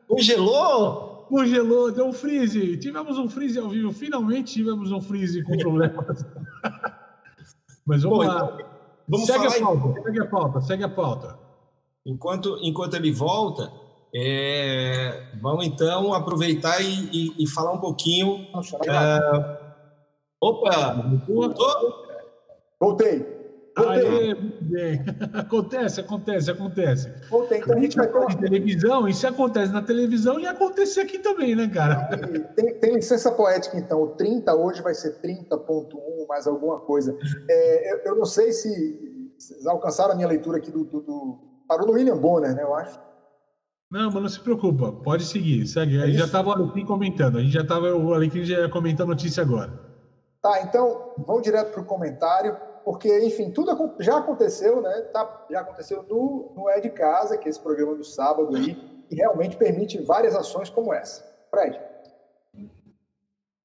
Congelou? 0.08 1.26
Congelou, 1.28 1.92
deu 1.92 2.06
um 2.06 2.14
freeze. 2.14 2.78
Tivemos 2.78 3.18
um 3.18 3.28
freeze 3.28 3.58
ao 3.58 3.68
vivo, 3.68 3.92
finalmente 3.92 4.54
tivemos 4.54 4.92
um 4.92 5.02
freeze 5.02 5.44
com 5.44 5.58
problemas. 5.58 6.24
Mas 7.84 8.04
vamos 8.04 8.20
Pô, 8.20 8.24
lá. 8.24 8.54
Então, 8.54 8.68
vamos 9.08 9.26
segue, 9.26 9.48
a 9.48 9.60
pauta, 9.60 10.02
segue 10.04 10.20
a 10.20 10.26
pauta, 10.28 10.62
segue 10.62 10.84
a 10.84 10.90
pauta. 10.90 11.45
Enquanto, 12.06 12.58
enquanto 12.62 12.94
ele 12.96 13.12
volta, 13.12 13.72
é, 14.14 15.24
vamos 15.42 15.66
então 15.66 16.14
aproveitar 16.14 16.80
e, 16.82 17.10
e, 17.12 17.44
e 17.44 17.48
falar 17.48 17.74
um 17.74 17.80
pouquinho. 17.80 18.48
É, 18.86 19.58
opa, 20.40 20.94
voltou? 21.28 22.06
Voltei. 22.80 23.36
Voltei. 23.76 24.08
Aê, 24.08 24.36
muito 24.36 24.64
bem. 24.64 25.04
Acontece, 25.34 26.00
acontece, 26.00 26.50
acontece. 26.50 27.12
Voltei. 27.30 27.60
Então 27.60 27.78
a 27.78 27.80
gente 27.82 27.98
vai 27.98 28.08
ter. 28.08 28.26
De 28.28 28.38
televisão, 28.38 29.08
e 29.08 29.14
se 29.14 29.28
acontece 29.28 29.74
na 29.74 29.82
televisão, 29.82 30.40
ia 30.40 30.52
acontecer 30.52 31.02
aqui 31.02 31.20
também, 31.20 31.56
né, 31.56 31.68
cara? 31.68 32.08
Tem, 32.56 32.74
tem 32.80 32.96
licença 32.96 33.32
poética, 33.32 33.78
então. 33.78 34.02
O 34.02 34.08
30 34.10 34.56
hoje 34.56 34.82
vai 34.82 34.94
ser 34.94 35.20
30.1, 35.22 36.28
mais 36.28 36.48
alguma 36.48 36.80
coisa. 36.80 37.18
É, 37.50 37.94
eu, 37.94 37.98
eu, 38.06 38.16
não 38.16 38.26
sei 38.26 38.54
se 38.54 39.34
vocês 39.38 39.66
alcançaram 39.68 40.14
a 40.14 40.16
minha 40.16 40.28
leitura 40.28 40.58
aqui 40.58 40.72
do. 40.72 40.86
do, 40.86 41.02
do 41.02 41.55
parou 41.68 41.88
no 41.88 41.94
William 41.94 42.18
Bonner, 42.18 42.56
né, 42.56 42.64
eu 42.64 42.76
acho. 42.76 43.00
Não, 43.92 44.12
mas 44.12 44.22
não 44.22 44.30
se 44.30 44.40
preocupa, 44.40 44.92
pode 44.92 45.24
seguir, 45.24 45.66
segue. 45.68 45.98
É 45.98 46.12
já 46.12 46.26
estava 46.26 46.50
o 46.50 46.52
Alecrim 46.52 46.86
comentando, 46.86 47.38
a 47.38 47.42
gente 47.42 47.54
já 47.54 47.62
estava, 47.62 47.96
o 47.96 48.14
Alecrim 48.14 48.44
já 48.44 48.60
ia 48.60 48.70
comentar 48.70 49.06
a 49.06 49.10
notícia 49.10 49.44
agora. 49.44 49.72
Tá, 50.42 50.62
então 50.62 51.14
vamos 51.26 51.44
direto 51.44 51.72
para 51.72 51.82
o 51.82 51.86
comentário 51.86 52.56
porque, 52.86 53.26
enfim, 53.26 53.50
tudo 53.50 53.96
já 54.00 54.20
aconteceu, 54.20 54.80
né? 54.80 55.02
Tá, 55.12 55.46
já 55.50 55.62
aconteceu 55.62 56.06
no, 56.08 56.54
no 56.56 56.70
É 56.70 56.80
de 56.80 56.92
Casa, 56.92 57.36
que 57.36 57.48
é 57.48 57.50
esse 57.50 57.60
programa 57.60 57.96
do 57.96 58.04
sábado 58.04 58.56
aí, 58.56 58.78
e 59.10 59.16
realmente 59.16 59.58
permite 59.58 60.00
várias 60.04 60.36
ações 60.36 60.70
como 60.70 60.94
essa. 60.94 61.26
Fred. 61.50 61.80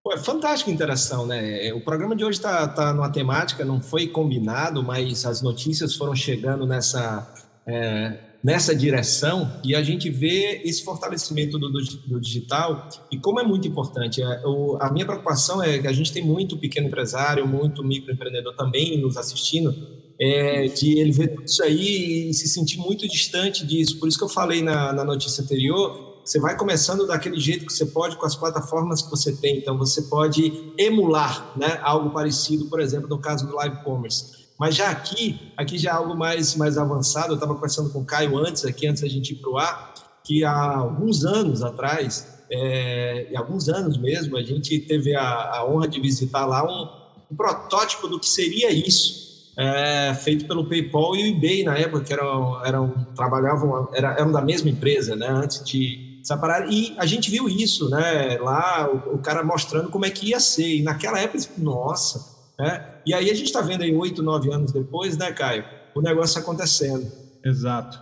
Pô, 0.03 0.15
é 0.15 0.17
fantástica 0.17 0.71
a 0.71 0.75
interação, 0.75 1.27
né? 1.27 1.71
O 1.75 1.85
programa 1.85 2.17
de 2.17 2.25
hoje 2.25 2.39
está 2.39 2.67
tá 2.67 2.95
numa 2.95 3.13
temática, 3.13 3.63
não 3.63 3.79
foi 3.79 4.09
combinado, 4.09 4.83
mas 4.83 5.27
as 5.27 5.43
notícias 5.43 5.95
foram 5.95 6.15
chegando 6.15 6.67
nessa, 6.67 7.31
é, 7.71 8.19
nessa 8.43 8.75
direção 8.75 9.61
e 9.65 9.75
a 9.75 9.83
gente 9.83 10.09
vê 10.11 10.63
esse 10.65 10.83
fortalecimento 10.83 11.59
do, 11.59 11.71
do, 11.71 11.81
do 12.07 12.21
digital 12.21 12.89
e 13.11 13.19
como 13.19 13.39
é 13.39 13.45
muito 13.45 13.69
importante. 13.69 14.23
É, 14.23 14.43
o, 14.45 14.77
a 14.81 14.91
minha 14.91 15.07
preocupação 15.07 15.63
é 15.63 15.79
que 15.79 15.87
a 15.87 15.93
gente 15.93 16.13
tem 16.13 16.25
muito 16.25 16.57
pequeno 16.59 16.89
empresário, 16.89 17.47
muito 17.47 17.85
microempreendedor 17.85 18.55
também 18.57 19.01
nos 19.01 19.17
assistindo, 19.17 19.75
é, 20.21 20.67
ele 20.67 21.13
ver 21.13 21.29
tudo 21.29 21.45
isso 21.45 21.63
aí 21.63 22.31
e 22.31 22.35
se 22.35 22.49
sentir 22.49 22.79
muito 22.79 23.07
distante 23.09 23.67
disso. 23.67 23.99
Por 23.99 24.09
isso 24.09 24.19
que 24.19 24.25
eu 24.25 24.29
falei 24.29 24.63
na, 24.63 24.93
na 24.93 25.05
notícia 25.05 25.43
anterior, 25.43 26.11
você 26.25 26.39
vai 26.39 26.57
começando 26.57 27.07
daquele 27.07 27.41
jeito 27.41 27.67
que 27.67 27.73
você 27.73 27.87
pode 27.87 28.17
com 28.17 28.27
as 28.27 28.37
plataformas 28.37 29.03
que 29.03 29.11
você 29.11 29.35
tem. 29.35 29.59
Então, 29.59 29.77
você 29.79 30.03
pode 30.03 30.73
emular 30.79 31.59
né, 31.59 31.81
algo 31.83 32.11
parecido, 32.11 32.67
por 32.67 32.81
exemplo, 32.81 33.09
no 33.09 33.19
caso 33.19 33.47
do 33.47 33.55
live 33.55 33.83
commerce. 33.83 34.40
Mas 34.61 34.75
já 34.75 34.91
aqui, 34.91 35.41
aqui 35.57 35.79
já 35.79 35.89
é 35.89 35.95
algo 35.95 36.15
mais, 36.15 36.55
mais 36.55 36.77
avançado. 36.77 37.29
Eu 37.31 37.37
estava 37.37 37.55
conversando 37.55 37.89
com 37.89 38.01
o 38.01 38.05
Caio 38.05 38.37
antes, 38.37 38.63
aqui 38.67 38.87
antes 38.87 39.01
da 39.01 39.09
gente 39.09 39.33
ir 39.33 39.37
para 39.37 39.51
o 39.51 39.57
ar, 39.57 39.95
que 40.23 40.45
há 40.45 40.77
alguns 40.77 41.25
anos 41.25 41.63
atrás, 41.63 42.29
é, 42.53 43.33
alguns 43.35 43.71
anos 43.71 43.97
mesmo, 43.97 44.37
a 44.37 44.43
gente 44.43 44.79
teve 44.81 45.17
a, 45.17 45.23
a 45.23 45.67
honra 45.67 45.89
de 45.89 45.99
visitar 45.99 46.45
lá 46.45 46.63
um, 46.63 47.33
um 47.33 47.35
protótipo 47.35 48.07
do 48.07 48.21
que 48.21 48.29
seria 48.29 48.71
isso, 48.71 49.51
é, 49.57 50.13
feito 50.13 50.45
pelo 50.45 50.69
PayPal 50.69 51.17
e 51.17 51.23
o 51.23 51.37
eBay 51.37 51.65
na 51.65 51.79
época, 51.79 52.05
que 52.05 52.13
eram, 52.13 52.63
eram 52.63 53.07
trabalhavam, 53.17 53.89
eram, 53.95 54.11
eram 54.11 54.31
da 54.33 54.43
mesma 54.43 54.69
empresa, 54.69 55.17
né, 55.17 55.27
antes 55.27 55.65
de 55.65 56.21
separar. 56.23 56.71
E 56.71 56.95
a 56.99 57.07
gente 57.07 57.31
viu 57.31 57.49
isso, 57.49 57.89
né, 57.89 58.37
lá, 58.39 58.91
o, 58.93 59.15
o 59.15 59.19
cara 59.21 59.43
mostrando 59.43 59.89
como 59.89 60.05
é 60.05 60.11
que 60.11 60.29
ia 60.29 60.39
ser. 60.39 60.77
E 60.77 60.83
naquela 60.83 61.19
época, 61.19 61.43
nossa, 61.57 62.30
né? 62.61 62.85
E 63.07 63.15
aí 63.15 63.31
a 63.31 63.35
gente 63.35 63.47
está 63.47 63.63
vendo 63.63 63.83
aí 63.83 63.95
oito, 63.95 64.23
nove 64.23 64.53
anos 64.53 64.71
depois, 64.71 65.17
né, 65.17 65.33
Caio? 65.33 65.65
O 65.95 66.03
negócio 66.03 66.41
acontecendo. 66.41 67.11
Exato. 67.43 67.99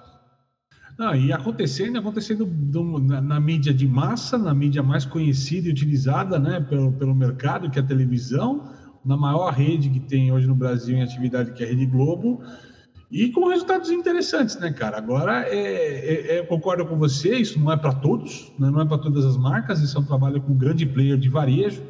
Não, 0.98 1.14
e 1.14 1.32
acontecendo, 1.32 1.96
acontecendo 1.96 2.44
do, 2.44 2.98
na, 2.98 3.20
na, 3.20 3.38
mídia 3.38 3.72
de 3.72 3.86
massa, 3.86 4.36
na 4.36 4.52
mídia 4.52 4.82
mais 4.82 5.04
conhecida 5.04 5.68
e 5.68 5.70
utilizada 5.70 6.40
né, 6.40 6.58
pelo, 6.68 6.90
pelo 6.92 7.14
mercado, 7.14 7.70
que 7.70 7.78
é 7.78 7.82
a 7.82 7.86
televisão, 7.86 8.68
na 9.04 9.16
maior 9.16 9.52
rede 9.52 9.88
que 9.90 10.00
tem 10.00 10.32
hoje 10.32 10.48
no 10.48 10.56
Brasil 10.56 10.96
em 10.96 11.02
atividade, 11.02 11.52
que 11.52 11.62
é 11.62 11.66
a 11.66 11.70
Rede 11.70 11.86
Globo, 11.86 12.42
e 13.12 13.28
com 13.28 13.46
resultados 13.46 13.90
interessantes, 13.90 14.58
né, 14.58 14.72
cara? 14.72 14.98
Agora, 14.98 15.46
é, 15.48 15.56
é, 15.56 16.34
é, 16.34 16.38
eu 16.40 16.46
concordo 16.46 16.84
com 16.84 16.98
você, 16.98 17.36
isso 17.36 17.60
não 17.60 17.70
é 17.70 17.76
para 17.76 17.92
todos, 17.92 18.52
né, 18.58 18.68
não 18.68 18.80
é 18.80 18.84
para 18.84 18.98
todas 18.98 19.24
as 19.24 19.36
marcas, 19.36 19.80
isso 19.80 19.96
é 19.96 20.00
um 20.00 20.04
trabalho 20.04 20.40
com 20.40 20.52
grande 20.52 20.84
player 20.84 21.16
de 21.16 21.28
varejo, 21.28 21.80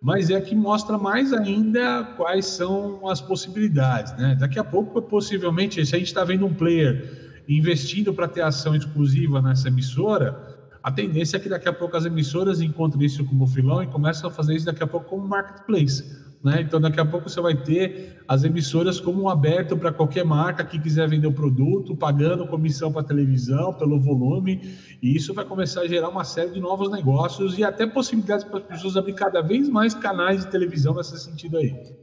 mas 0.00 0.30
é 0.30 0.40
que 0.40 0.54
mostra 0.54 0.98
mais 0.98 1.32
ainda 1.32 2.04
quais 2.16 2.46
são 2.46 3.08
as 3.08 3.20
possibilidades. 3.20 4.16
Né? 4.16 4.36
Daqui 4.38 4.58
a 4.58 4.64
pouco, 4.64 5.00
possivelmente, 5.02 5.84
se 5.84 5.94
a 5.94 5.98
gente 5.98 6.08
está 6.08 6.24
vendo 6.24 6.46
um 6.46 6.54
player 6.54 7.42
investindo 7.48 8.12
para 8.12 8.28
ter 8.28 8.42
ação 8.42 8.74
exclusiva 8.74 9.40
nessa 9.40 9.68
emissora, 9.68 10.56
a 10.82 10.92
tendência 10.92 11.36
é 11.36 11.40
que 11.40 11.48
daqui 11.48 11.68
a 11.68 11.72
pouco 11.72 11.96
as 11.96 12.04
emissoras 12.04 12.60
encontrem 12.60 13.04
isso 13.04 13.24
como 13.24 13.46
filão 13.46 13.82
e 13.82 13.86
começam 13.86 14.28
a 14.30 14.32
fazer 14.32 14.54
isso 14.54 14.66
daqui 14.66 14.82
a 14.82 14.86
pouco 14.86 15.08
como 15.08 15.26
marketplace. 15.26 16.25
Né? 16.46 16.60
Então, 16.60 16.80
daqui 16.80 17.00
a 17.00 17.04
pouco 17.04 17.28
você 17.28 17.40
vai 17.40 17.56
ter 17.56 18.22
as 18.28 18.44
emissoras 18.44 19.00
como 19.00 19.20
um 19.20 19.28
aberto 19.28 19.76
para 19.76 19.92
qualquer 19.92 20.24
marca 20.24 20.64
que 20.64 20.78
quiser 20.78 21.08
vender 21.08 21.26
o 21.26 21.32
produto, 21.32 21.96
pagando 21.96 22.46
comissão 22.46 22.92
para 22.92 23.02
televisão 23.02 23.74
pelo 23.74 24.00
volume, 24.00 24.60
e 25.02 25.16
isso 25.16 25.34
vai 25.34 25.44
começar 25.44 25.80
a 25.80 25.88
gerar 25.88 26.08
uma 26.08 26.22
série 26.22 26.50
de 26.50 26.60
novos 26.60 26.88
negócios 26.88 27.58
e 27.58 27.64
até 27.64 27.84
possibilidades 27.84 28.44
para 28.44 28.60
as 28.60 28.64
pessoas 28.64 28.96
abrir 28.96 29.14
cada 29.14 29.42
vez 29.42 29.68
mais 29.68 29.92
canais 29.92 30.44
de 30.44 30.50
televisão 30.52 30.94
nesse 30.94 31.18
sentido 31.18 31.56
aí. 31.56 31.96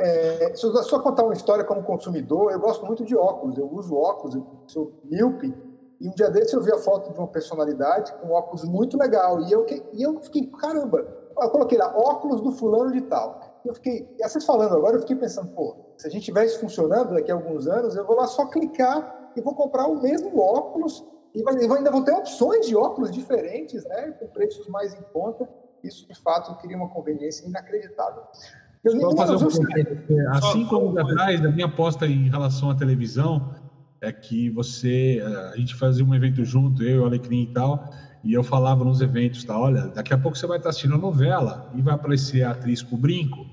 É, 0.00 0.54
se 0.54 0.64
eu 0.64 0.74
só 0.84 0.98
contar 0.98 1.24
uma 1.24 1.34
história 1.34 1.62
como 1.62 1.82
consumidor, 1.82 2.50
eu 2.50 2.60
gosto 2.60 2.86
muito 2.86 3.04
de 3.04 3.14
óculos, 3.14 3.58
eu 3.58 3.70
uso 3.70 3.94
óculos, 3.94 4.34
eu 4.34 4.46
sou 4.68 5.02
míope, 5.04 5.54
e 6.00 6.08
um 6.08 6.14
dia 6.14 6.30
desse 6.30 6.56
eu 6.56 6.62
vi 6.62 6.72
a 6.72 6.78
foto 6.78 7.12
de 7.12 7.18
uma 7.18 7.28
personalidade 7.28 8.10
com 8.14 8.30
óculos 8.30 8.64
muito 8.64 8.96
legal, 8.96 9.42
e 9.42 9.52
eu, 9.52 9.66
e 9.92 10.02
eu 10.02 10.18
fiquei, 10.22 10.46
caramba, 10.46 11.06
eu 11.38 11.50
coloquei 11.50 11.76
lá, 11.76 11.94
óculos 11.94 12.40
do 12.40 12.52
fulano 12.52 12.90
de 12.90 13.02
tal 13.02 13.51
eu 13.64 13.74
fiquei, 13.74 14.08
e 14.18 14.28
vocês 14.28 14.44
falando 14.44 14.74
agora, 14.74 14.96
eu 14.96 15.00
fiquei 15.00 15.16
pensando, 15.16 15.52
pô, 15.52 15.76
se 15.96 16.06
a 16.06 16.10
gente 16.10 16.24
tivesse 16.24 16.58
funcionando 16.58 17.14
daqui 17.14 17.30
a 17.30 17.34
alguns 17.34 17.66
anos, 17.66 17.96
eu 17.96 18.06
vou 18.06 18.16
lá 18.16 18.26
só 18.26 18.46
clicar 18.46 19.32
e 19.36 19.40
vou 19.40 19.54
comprar 19.54 19.86
o 19.86 20.00
mesmo 20.00 20.38
óculos 20.38 21.04
e 21.34 21.42
vai, 21.42 21.56
ainda 21.56 21.90
vou 21.90 22.04
ter 22.04 22.12
opções 22.12 22.66
de 22.66 22.76
óculos 22.76 23.10
diferentes, 23.10 23.84
né, 23.84 24.12
com 24.18 24.26
preços 24.28 24.68
mais 24.68 24.94
em 24.94 25.02
conta. 25.12 25.48
Isso, 25.82 26.06
de 26.06 26.14
fato, 26.20 26.54
cria 26.60 26.76
uma 26.76 26.88
conveniência 26.88 27.46
inacreditável. 27.46 28.22
Eu 28.84 29.00
Só 29.00 29.16
fazer 29.16 29.44
um 29.44 30.28
Há 30.28 30.42
cinco 30.52 30.76
anos 30.76 30.96
atrás, 30.98 31.44
a 31.44 31.50
minha 31.50 31.66
aposta 31.66 32.06
em 32.06 32.28
relação 32.28 32.70
à 32.70 32.74
televisão 32.74 33.54
é 34.00 34.10
que 34.10 34.50
você, 34.50 35.22
a 35.52 35.56
gente 35.56 35.76
fazia 35.76 36.04
um 36.04 36.12
evento 36.12 36.44
junto, 36.44 36.82
eu, 36.82 37.02
o 37.02 37.06
Alecrim 37.06 37.44
e 37.44 37.52
tal, 37.52 37.88
e 38.24 38.32
eu 38.34 38.42
falava 38.42 38.84
nos 38.84 39.00
eventos, 39.00 39.44
tá? 39.44 39.56
Olha, 39.58 39.86
daqui 39.86 40.12
a 40.12 40.18
pouco 40.18 40.36
você 40.36 40.46
vai 40.46 40.58
estar 40.58 40.70
assistindo 40.70 40.94
a 40.94 40.98
novela 40.98 41.70
e 41.74 41.80
vai 41.80 41.94
aparecer 41.94 42.42
a 42.42 42.50
atriz 42.50 42.82
com 42.82 42.96
o 42.96 42.98
brinco, 42.98 43.46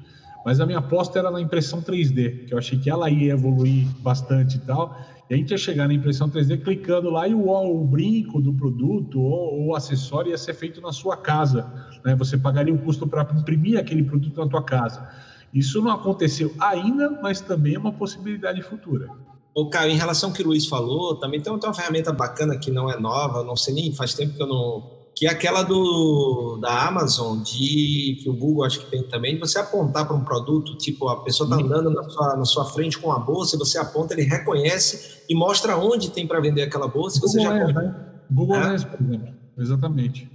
mas 0.50 0.60
a 0.60 0.66
minha 0.66 0.80
aposta 0.80 1.20
era 1.20 1.30
na 1.30 1.40
impressão 1.40 1.80
3D, 1.80 2.48
que 2.48 2.56
eu 2.56 2.58
achei 2.58 2.80
que 2.80 2.90
ela 2.90 3.08
ia 3.08 3.34
evoluir 3.34 3.86
bastante 4.00 4.58
e 4.58 4.60
tal. 4.62 5.00
E 5.30 5.36
a 5.36 5.38
gente 5.38 5.52
ia 5.52 5.60
chegar 5.60 5.88
na 5.88 5.94
impressão 5.94 6.28
3D 6.28 6.64
clicando 6.64 7.12
lá 7.12 7.28
e 7.28 7.36
o, 7.36 7.52
o 7.52 7.86
brinco 7.86 8.42
do 8.42 8.52
produto 8.52 9.22
ou 9.22 9.68
o 9.68 9.76
acessório 9.76 10.32
ia 10.32 10.38
ser 10.40 10.56
feito 10.56 10.82
na 10.82 10.92
sua 10.92 11.16
casa. 11.16 11.72
Né? 12.04 12.16
Você 12.16 12.36
pagaria 12.36 12.74
o 12.74 12.80
custo 12.80 13.06
para 13.06 13.22
imprimir 13.40 13.80
aquele 13.80 14.02
produto 14.02 14.44
na 14.44 14.50
tua 14.50 14.64
casa. 14.64 15.08
Isso 15.54 15.84
não 15.84 15.92
aconteceu 15.92 16.52
ainda, 16.60 17.12
mas 17.22 17.42
também 17.42 17.76
é 17.76 17.80
uma 17.80 17.94
possibilidade 17.94 18.60
futura. 18.64 19.08
Ô, 19.54 19.70
Caio, 19.70 19.92
em 19.92 19.98
relação 19.98 20.30
ao 20.32 20.36
que 20.36 20.42
o 20.42 20.48
Luiz 20.48 20.66
falou, 20.66 21.16
também 21.18 21.40
tem 21.40 21.54
uma 21.54 21.74
ferramenta 21.76 22.12
bacana 22.12 22.58
que 22.58 22.72
não 22.72 22.90
é 22.90 23.00
nova, 23.00 23.44
não 23.44 23.56
sei 23.56 23.76
nem, 23.76 23.94
faz 23.94 24.16
tempo 24.16 24.34
que 24.34 24.42
eu 24.42 24.48
não. 24.48 24.99
Que 25.20 25.28
é 25.28 25.32
aquela 25.32 25.64
do, 25.64 26.58
da 26.62 26.88
Amazon, 26.88 27.40
de, 27.42 28.22
que 28.24 28.30
o 28.30 28.34
Google 28.34 28.64
acho 28.64 28.80
que 28.80 28.90
tem 28.90 29.04
também, 29.04 29.34
de 29.34 29.42
você 29.42 29.60
apontar 29.60 30.08
para 30.08 30.16
um 30.16 30.24
produto, 30.24 30.78
tipo, 30.78 31.10
a 31.10 31.22
pessoa 31.22 31.46
está 31.50 31.62
andando 31.62 31.90
na 31.90 32.04
sua, 32.10 32.38
na 32.38 32.46
sua 32.46 32.64
frente 32.64 32.98
com 32.98 33.12
a 33.12 33.20
bolsa, 33.20 33.58
e 33.58 33.60
você 33.60 33.78
aponta, 33.78 34.14
ele 34.14 34.24
reconhece 34.24 35.26
e 35.28 35.36
mostra 35.36 35.76
onde 35.76 36.10
tem 36.10 36.26
para 36.26 36.40
vender 36.40 36.62
aquela 36.62 36.88
bolsa, 36.88 37.18
e 37.18 37.20
você 37.20 37.38
Google 37.38 37.58
já 37.58 37.70
é, 37.70 37.74
né? 37.74 38.06
Google 38.32 38.56
é, 38.56 38.62
por 38.62 39.02
exemplo. 39.02 39.34
Exatamente. 39.58 40.32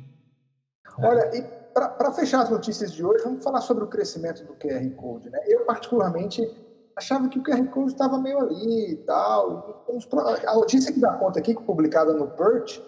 Olha, 0.98 1.34
e 1.34 1.42
para 1.72 2.12
fechar 2.12 2.42
as 2.42 2.50
notícias 2.50 2.92
de 2.92 3.02
hoje, 3.02 3.24
vamos 3.24 3.42
falar 3.42 3.62
sobre 3.62 3.84
o 3.84 3.86
crescimento 3.86 4.44
do 4.44 4.52
QR 4.52 4.86
Code. 4.96 5.30
Né? 5.30 5.38
Eu, 5.46 5.64
particularmente, 5.64 6.46
achava 6.94 7.26
que 7.30 7.38
o 7.38 7.42
QR 7.42 7.64
Code 7.68 7.92
estava 7.92 8.18
meio 8.18 8.38
ali 8.38 8.92
e 8.92 8.96
tal. 8.96 9.86
A 10.46 10.54
notícia 10.56 10.92
que 10.92 11.00
dá 11.00 11.14
conta 11.14 11.38
aqui, 11.38 11.54
publicada 11.54 12.12
no 12.12 12.26
Perch, 12.28 12.82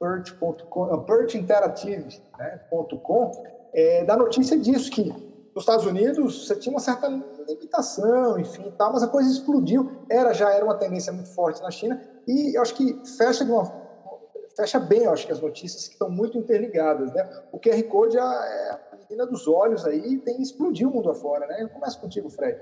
perch.com, 0.00 1.04
perchinteractive.com, 1.04 3.42
né, 3.42 3.52
é, 3.74 4.02
da 4.04 4.16
notícia 4.16 4.58
disso, 4.58 4.90
que 4.90 5.04
nos 5.54 5.62
Estados 5.62 5.84
Unidos 5.84 6.46
você 6.46 6.56
tinha 6.56 6.72
uma 6.72 6.80
certa 6.80 7.06
limitação, 7.46 8.38
enfim, 8.38 8.66
e 8.66 8.72
tal, 8.72 8.94
mas 8.94 9.02
a 9.02 9.08
coisa 9.08 9.30
explodiu. 9.30 10.06
Era 10.10 10.32
já 10.32 10.50
era 10.50 10.64
uma 10.64 10.76
tendência 10.76 11.12
muito 11.12 11.28
forte 11.34 11.60
na 11.60 11.70
China 11.70 12.00
e 12.26 12.56
eu 12.56 12.62
acho 12.62 12.74
que 12.74 12.98
fecha 13.16 13.44
de 13.44 13.52
uma 13.52 13.70
fecha 14.56 14.80
bem, 14.80 15.02
eu 15.02 15.12
acho 15.12 15.26
que 15.26 15.32
as 15.32 15.40
notícias 15.40 15.86
que 15.86 15.92
estão 15.92 16.08
muito 16.10 16.38
interligadas, 16.38 17.12
né? 17.12 17.28
O 17.52 17.58
QR 17.58 17.82
Code 17.84 18.16
é 18.16 18.20
a 18.20 18.80
menina 19.02 19.26
dos 19.26 19.46
olhos 19.46 19.84
aí, 19.84 20.16
tem 20.18 20.40
explodiu 20.40 20.88
o 20.88 20.94
mundo 20.94 21.10
afora, 21.10 21.46
né? 21.46 21.62
Eu 21.62 21.68
começo 21.68 22.00
contigo, 22.00 22.30
Fred. 22.30 22.58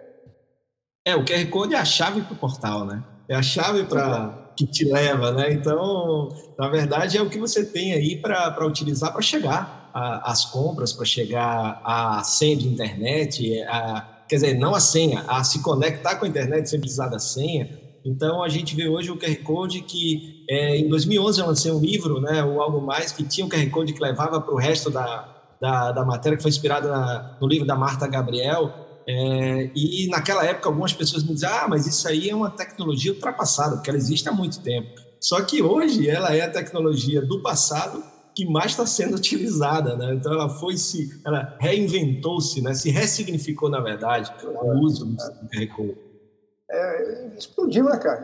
É, 1.04 1.14
o 1.14 1.24
QR 1.24 1.48
Code 1.50 1.74
é 1.74 1.78
a 1.78 1.84
chave 1.84 2.22
para 2.22 2.34
o 2.34 2.36
portal, 2.36 2.84
né? 2.84 3.04
É 3.28 3.34
a 3.34 3.42
chave 3.42 3.84
para 3.84 4.47
que 4.58 4.66
te 4.66 4.84
leva, 4.84 5.30
né? 5.30 5.52
Então, 5.52 6.30
na 6.58 6.68
verdade, 6.68 7.16
é 7.16 7.22
o 7.22 7.30
que 7.30 7.38
você 7.38 7.64
tem 7.64 7.92
aí 7.92 8.16
para 8.16 8.66
utilizar 8.66 9.12
para 9.12 9.22
chegar 9.22 9.88
às 9.94 10.44
compras, 10.46 10.92
para 10.92 11.04
chegar 11.06 11.80
à 11.84 12.24
senha 12.24 12.56
de 12.56 12.66
internet, 12.66 13.62
a, 13.68 14.24
quer 14.28 14.34
dizer, 14.34 14.54
não 14.58 14.74
a 14.74 14.80
senha, 14.80 15.24
a 15.28 15.44
se 15.44 15.62
conectar 15.62 16.16
com 16.16 16.24
a 16.24 16.28
internet 16.28 16.68
sem 16.68 16.80
precisar 16.80 17.06
da 17.06 17.20
senha. 17.20 17.70
Então, 18.04 18.42
a 18.42 18.48
gente 18.48 18.74
vê 18.74 18.88
hoje 18.88 19.12
o 19.12 19.16
QR 19.16 19.36
Code 19.44 19.82
que, 19.82 20.44
é, 20.50 20.76
em 20.76 20.88
2011, 20.88 21.40
eu 21.40 21.46
lancei 21.46 21.70
um 21.70 21.78
livro, 21.78 22.20
né, 22.20 22.42
ou 22.42 22.60
algo 22.60 22.80
mais, 22.80 23.12
que 23.12 23.22
tinha 23.22 23.46
o 23.46 23.48
QR 23.48 23.70
Code 23.70 23.92
que 23.92 24.02
levava 24.02 24.40
para 24.40 24.52
o 24.52 24.56
resto 24.56 24.90
da, 24.90 25.36
da, 25.60 25.92
da, 25.92 26.04
matéria, 26.04 26.36
que 26.36 26.42
foi 26.42 26.50
inspirado 26.50 26.88
no 27.40 27.46
livro 27.46 27.64
da 27.64 27.76
Marta 27.76 28.08
Gabriel. 28.08 28.87
É, 29.10 29.70
e 29.74 30.06
naquela 30.08 30.44
época, 30.44 30.68
algumas 30.68 30.92
pessoas 30.92 31.22
me 31.22 31.32
diziam: 31.32 31.50
ah, 31.50 31.66
mas 31.66 31.86
isso 31.86 32.06
aí 32.06 32.28
é 32.28 32.34
uma 32.34 32.50
tecnologia 32.50 33.10
ultrapassada, 33.10 33.76
porque 33.76 33.88
ela 33.88 33.98
existe 33.98 34.28
há 34.28 34.32
muito 34.32 34.60
tempo. 34.60 35.00
Só 35.18 35.40
que 35.40 35.62
hoje 35.62 36.08
ela 36.08 36.34
é 36.34 36.42
a 36.42 36.50
tecnologia 36.50 37.22
do 37.22 37.42
passado 37.42 38.04
que 38.36 38.44
mais 38.44 38.72
está 38.72 38.84
sendo 38.84 39.16
utilizada, 39.18 39.96
né? 39.96 40.14
Então 40.14 40.30
ela 40.32 40.50
foi 40.50 40.76
se, 40.76 41.20
ela 41.24 41.56
reinventou-se, 41.58 42.60
né? 42.60 42.74
Se 42.74 42.90
ressignificou 42.90 43.70
na 43.70 43.80
verdade 43.80 44.30
o 44.44 44.84
uso 44.84 45.06
do 45.06 45.16
QR 45.16 45.66
Code. 45.74 45.96
É, 46.70 47.36
explodiu, 47.38 47.84
né, 47.84 47.96
cara? 47.96 48.22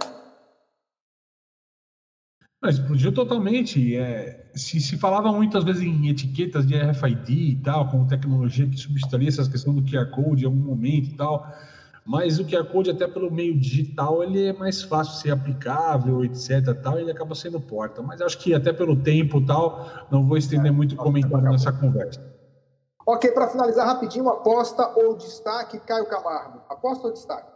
Explodiu 2.70 3.12
totalmente. 3.12 3.96
É, 3.96 4.46
se, 4.54 4.80
se 4.80 4.96
falava 4.96 5.32
muitas 5.32 5.64
vezes 5.64 5.82
em 5.82 6.08
etiquetas 6.08 6.66
de 6.66 6.76
RFID 6.76 7.30
e 7.30 7.56
tal, 7.56 7.88
como 7.88 8.06
tecnologia 8.06 8.66
que 8.66 8.76
substituiria 8.76 9.28
essa 9.28 9.48
questão 9.48 9.74
do 9.74 9.82
QR 9.82 10.10
Code 10.10 10.44
em 10.44 10.46
algum 10.46 10.60
momento 10.60 11.10
e 11.10 11.14
tal, 11.14 11.46
mas 12.04 12.38
o 12.38 12.44
QR 12.44 12.64
Code, 12.66 12.90
até 12.90 13.08
pelo 13.08 13.30
meio 13.30 13.58
digital, 13.58 14.22
ele 14.22 14.46
é 14.46 14.52
mais 14.52 14.82
fácil 14.82 15.14
de 15.14 15.20
ser 15.20 15.30
aplicável, 15.30 16.24
etc. 16.24 16.74
Tal, 16.82 16.98
ele 16.98 17.10
acaba 17.10 17.34
sendo 17.34 17.58
porta. 17.58 18.02
Mas 18.02 18.20
acho 18.20 18.38
que 18.38 18.52
até 18.52 18.72
pelo 18.72 18.96
tempo 18.96 19.40
tal, 19.44 20.06
não 20.10 20.26
vou 20.26 20.36
estender 20.36 20.70
muito 20.70 20.96
comentário 20.96 21.50
nessa 21.50 21.72
conversa. 21.72 22.20
Ok, 23.06 23.30
para 23.32 23.48
finalizar 23.48 23.86
rapidinho, 23.86 24.28
aposta 24.28 24.86
ou 24.96 25.16
destaque, 25.16 25.78
Caio 25.80 26.06
Camargo. 26.06 26.60
Aposta 26.68 27.08
ou 27.08 27.12
destaque? 27.12 27.53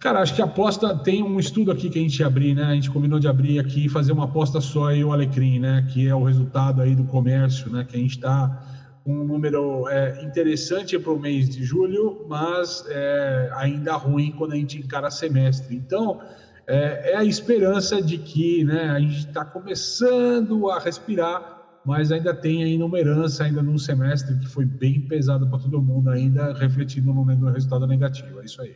Cara, 0.00 0.20
acho 0.20 0.34
que 0.34 0.42
a 0.42 0.44
aposta 0.44 0.94
tem 0.98 1.22
um 1.22 1.38
estudo 1.38 1.70
aqui 1.70 1.88
que 1.88 1.98
a 1.98 2.02
gente 2.02 2.22
abrir, 2.22 2.54
né? 2.54 2.64
A 2.64 2.74
gente 2.74 2.90
combinou 2.90 3.18
de 3.18 3.26
abrir 3.26 3.58
aqui 3.58 3.86
e 3.86 3.88
fazer 3.88 4.12
uma 4.12 4.24
aposta 4.24 4.60
só 4.60 4.88
aí 4.88 5.02
o 5.02 5.12
Alecrim, 5.12 5.58
né? 5.58 5.86
Que 5.92 6.08
é 6.08 6.14
o 6.14 6.22
resultado 6.24 6.82
aí 6.82 6.94
do 6.94 7.04
comércio, 7.04 7.70
né? 7.70 7.84
Que 7.84 7.96
a 7.96 8.00
gente 8.00 8.16
está 8.16 9.00
com 9.04 9.12
um 9.20 9.24
número 9.24 9.88
é, 9.88 10.22
interessante 10.24 10.98
para 10.98 11.12
o 11.12 11.18
mês 11.18 11.48
de 11.48 11.62
julho, 11.62 12.24
mas 12.28 12.84
é, 12.88 13.50
ainda 13.54 13.94
ruim 13.94 14.32
quando 14.32 14.52
a 14.52 14.56
gente 14.56 14.78
encara 14.78 15.10
semestre. 15.10 15.76
Então, 15.76 16.20
é, 16.66 17.12
é 17.12 17.16
a 17.16 17.24
esperança 17.24 18.02
de 18.02 18.16
que 18.18 18.64
né, 18.64 18.90
a 18.90 18.98
gente 18.98 19.18
está 19.18 19.44
começando 19.44 20.70
a 20.70 20.78
respirar, 20.78 21.80
mas 21.84 22.10
ainda 22.10 22.34
tem 22.34 22.64
ainda 22.64 22.86
uma 22.86 22.98
ainda 22.98 23.62
num 23.62 23.76
semestre 23.76 24.38
que 24.38 24.48
foi 24.48 24.64
bem 24.64 25.02
pesado 25.02 25.46
para 25.48 25.58
todo 25.58 25.82
mundo, 25.82 26.08
ainda 26.08 26.54
refletindo 26.54 27.12
no 27.12 27.50
resultado 27.50 27.86
negativo. 27.86 28.40
É 28.40 28.44
isso 28.46 28.62
aí. 28.62 28.74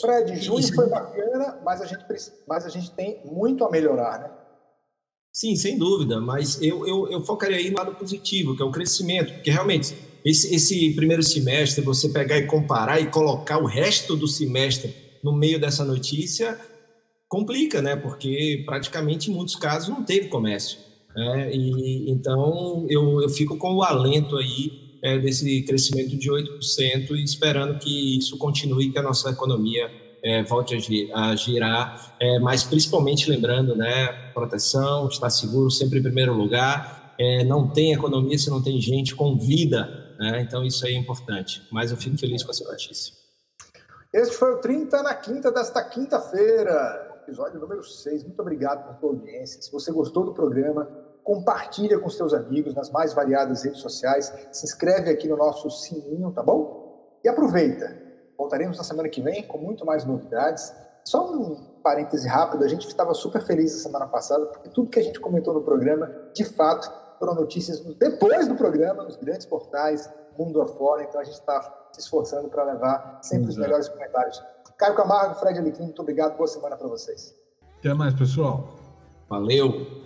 Fred, 0.00 0.36
junho 0.42 0.74
foi 0.74 0.88
bacana, 0.88 1.60
mas 1.64 1.80
a, 1.80 1.86
gente, 1.86 2.04
mas 2.46 2.66
a 2.66 2.68
gente 2.68 2.90
tem 2.90 3.20
muito 3.24 3.64
a 3.64 3.70
melhorar, 3.70 4.20
né? 4.20 4.30
Sim, 5.32 5.54
sem 5.54 5.78
dúvida, 5.78 6.20
mas 6.20 6.60
eu, 6.62 6.86
eu, 6.86 7.10
eu 7.10 7.22
focaria 7.22 7.56
aí 7.56 7.70
no 7.70 7.76
lado 7.76 7.94
positivo, 7.94 8.56
que 8.56 8.62
é 8.62 8.64
o 8.64 8.70
crescimento, 8.70 9.34
porque 9.34 9.50
realmente 9.50 9.94
esse, 10.24 10.54
esse 10.54 10.94
primeiro 10.94 11.22
semestre, 11.22 11.84
você 11.84 12.08
pegar 12.08 12.38
e 12.38 12.46
comparar 12.46 13.00
e 13.00 13.10
colocar 13.10 13.58
o 13.58 13.66
resto 13.66 14.16
do 14.16 14.26
semestre 14.26 14.94
no 15.22 15.32
meio 15.32 15.60
dessa 15.60 15.84
notícia, 15.84 16.58
complica, 17.28 17.80
né? 17.80 17.96
Porque 17.96 18.62
praticamente 18.66 19.30
em 19.30 19.34
muitos 19.34 19.56
casos 19.56 19.88
não 19.88 20.04
teve 20.04 20.28
comércio. 20.28 20.78
Né? 21.14 21.54
E, 21.54 22.10
então 22.10 22.86
eu, 22.88 23.22
eu 23.22 23.28
fico 23.28 23.56
com 23.56 23.74
o 23.74 23.82
alento 23.82 24.36
aí 24.36 24.85
é, 25.02 25.18
desse 25.18 25.62
crescimento 25.62 26.16
de 26.16 26.30
8% 26.30 27.10
e 27.10 27.22
esperando 27.22 27.78
que 27.78 28.18
isso 28.18 28.36
continue, 28.38 28.90
que 28.90 28.98
a 28.98 29.02
nossa 29.02 29.30
economia 29.30 29.90
é, 30.22 30.42
volte 30.42 30.74
a, 31.14 31.36
girar, 31.36 32.16
é, 32.20 32.38
mas 32.38 32.64
principalmente 32.64 33.30
lembrando, 33.30 33.76
né, 33.76 34.30
proteção, 34.32 35.08
estar 35.08 35.30
seguro 35.30 35.70
sempre 35.70 36.00
em 36.00 36.02
primeiro 36.02 36.34
lugar, 36.34 37.14
é, 37.18 37.44
não 37.44 37.68
tem 37.68 37.92
economia 37.92 38.36
se 38.36 38.50
não 38.50 38.62
tem 38.62 38.80
gente 38.80 39.14
com 39.14 39.38
vida, 39.38 40.14
né, 40.18 40.40
então 40.40 40.64
isso 40.64 40.84
aí 40.84 40.94
é 40.94 40.98
importante, 40.98 41.62
mas 41.70 41.90
eu 41.90 41.96
fico 41.96 42.18
feliz 42.18 42.42
com 42.42 42.50
essa 42.50 42.64
notícia. 42.64 43.14
Este 44.12 44.34
foi 44.34 44.54
o 44.54 44.58
30 44.58 45.02
na 45.02 45.14
quinta 45.14 45.52
desta 45.52 45.82
quinta-feira, 45.84 47.20
episódio 47.22 47.60
número 47.60 47.82
6. 47.84 48.22
Muito 48.22 48.40
obrigado 48.40 48.84
pela 48.84 48.98
sua 48.98 49.10
audiência. 49.10 49.60
Se 49.60 49.70
você 49.70 49.92
gostou 49.92 50.24
do 50.24 50.32
programa, 50.32 50.88
compartilha 51.26 51.98
com 51.98 52.08
seus 52.08 52.32
amigos 52.32 52.72
nas 52.72 52.88
mais 52.88 53.12
variadas 53.12 53.64
redes 53.64 53.80
sociais, 53.80 54.32
se 54.52 54.64
inscreve 54.64 55.10
aqui 55.10 55.26
no 55.26 55.36
nosso 55.36 55.68
sininho, 55.68 56.30
tá 56.30 56.40
bom? 56.40 57.18
E 57.24 57.28
aproveita. 57.28 58.00
Voltaremos 58.38 58.78
na 58.78 58.84
semana 58.84 59.08
que 59.08 59.20
vem 59.20 59.42
com 59.42 59.58
muito 59.58 59.84
mais 59.84 60.04
novidades. 60.04 60.72
Só 61.04 61.28
um 61.28 61.80
parêntese 61.82 62.28
rápido, 62.28 62.64
a 62.64 62.68
gente 62.68 62.86
estava 62.86 63.12
super 63.12 63.42
feliz 63.42 63.74
na 63.74 63.82
semana 63.82 64.06
passada, 64.06 64.46
porque 64.46 64.68
tudo 64.68 64.88
que 64.88 65.00
a 65.00 65.02
gente 65.02 65.18
comentou 65.18 65.52
no 65.52 65.62
programa, 65.62 66.08
de 66.32 66.44
fato, 66.44 66.88
foram 67.18 67.34
notícias 67.34 67.80
depois 67.80 68.46
do 68.46 68.54
programa, 68.54 69.02
nos 69.02 69.16
grandes 69.16 69.46
portais, 69.46 70.08
mundo 70.38 70.62
afora, 70.62 71.02
então 71.02 71.20
a 71.20 71.24
gente 71.24 71.34
está 71.34 71.88
se 71.90 72.00
esforçando 72.02 72.48
para 72.48 72.62
levar 72.62 73.18
sempre 73.22 73.48
os 73.48 73.56
melhores 73.56 73.88
comentários. 73.88 74.40
Caio 74.78 74.94
Camargo, 74.94 75.34
Fred 75.40 75.58
Alecrim, 75.58 75.86
muito 75.86 76.02
obrigado, 76.02 76.36
boa 76.36 76.46
semana 76.46 76.76
para 76.76 76.86
vocês. 76.86 77.34
Até 77.80 77.92
mais, 77.94 78.14
pessoal. 78.14 78.68
Valeu! 79.28 80.05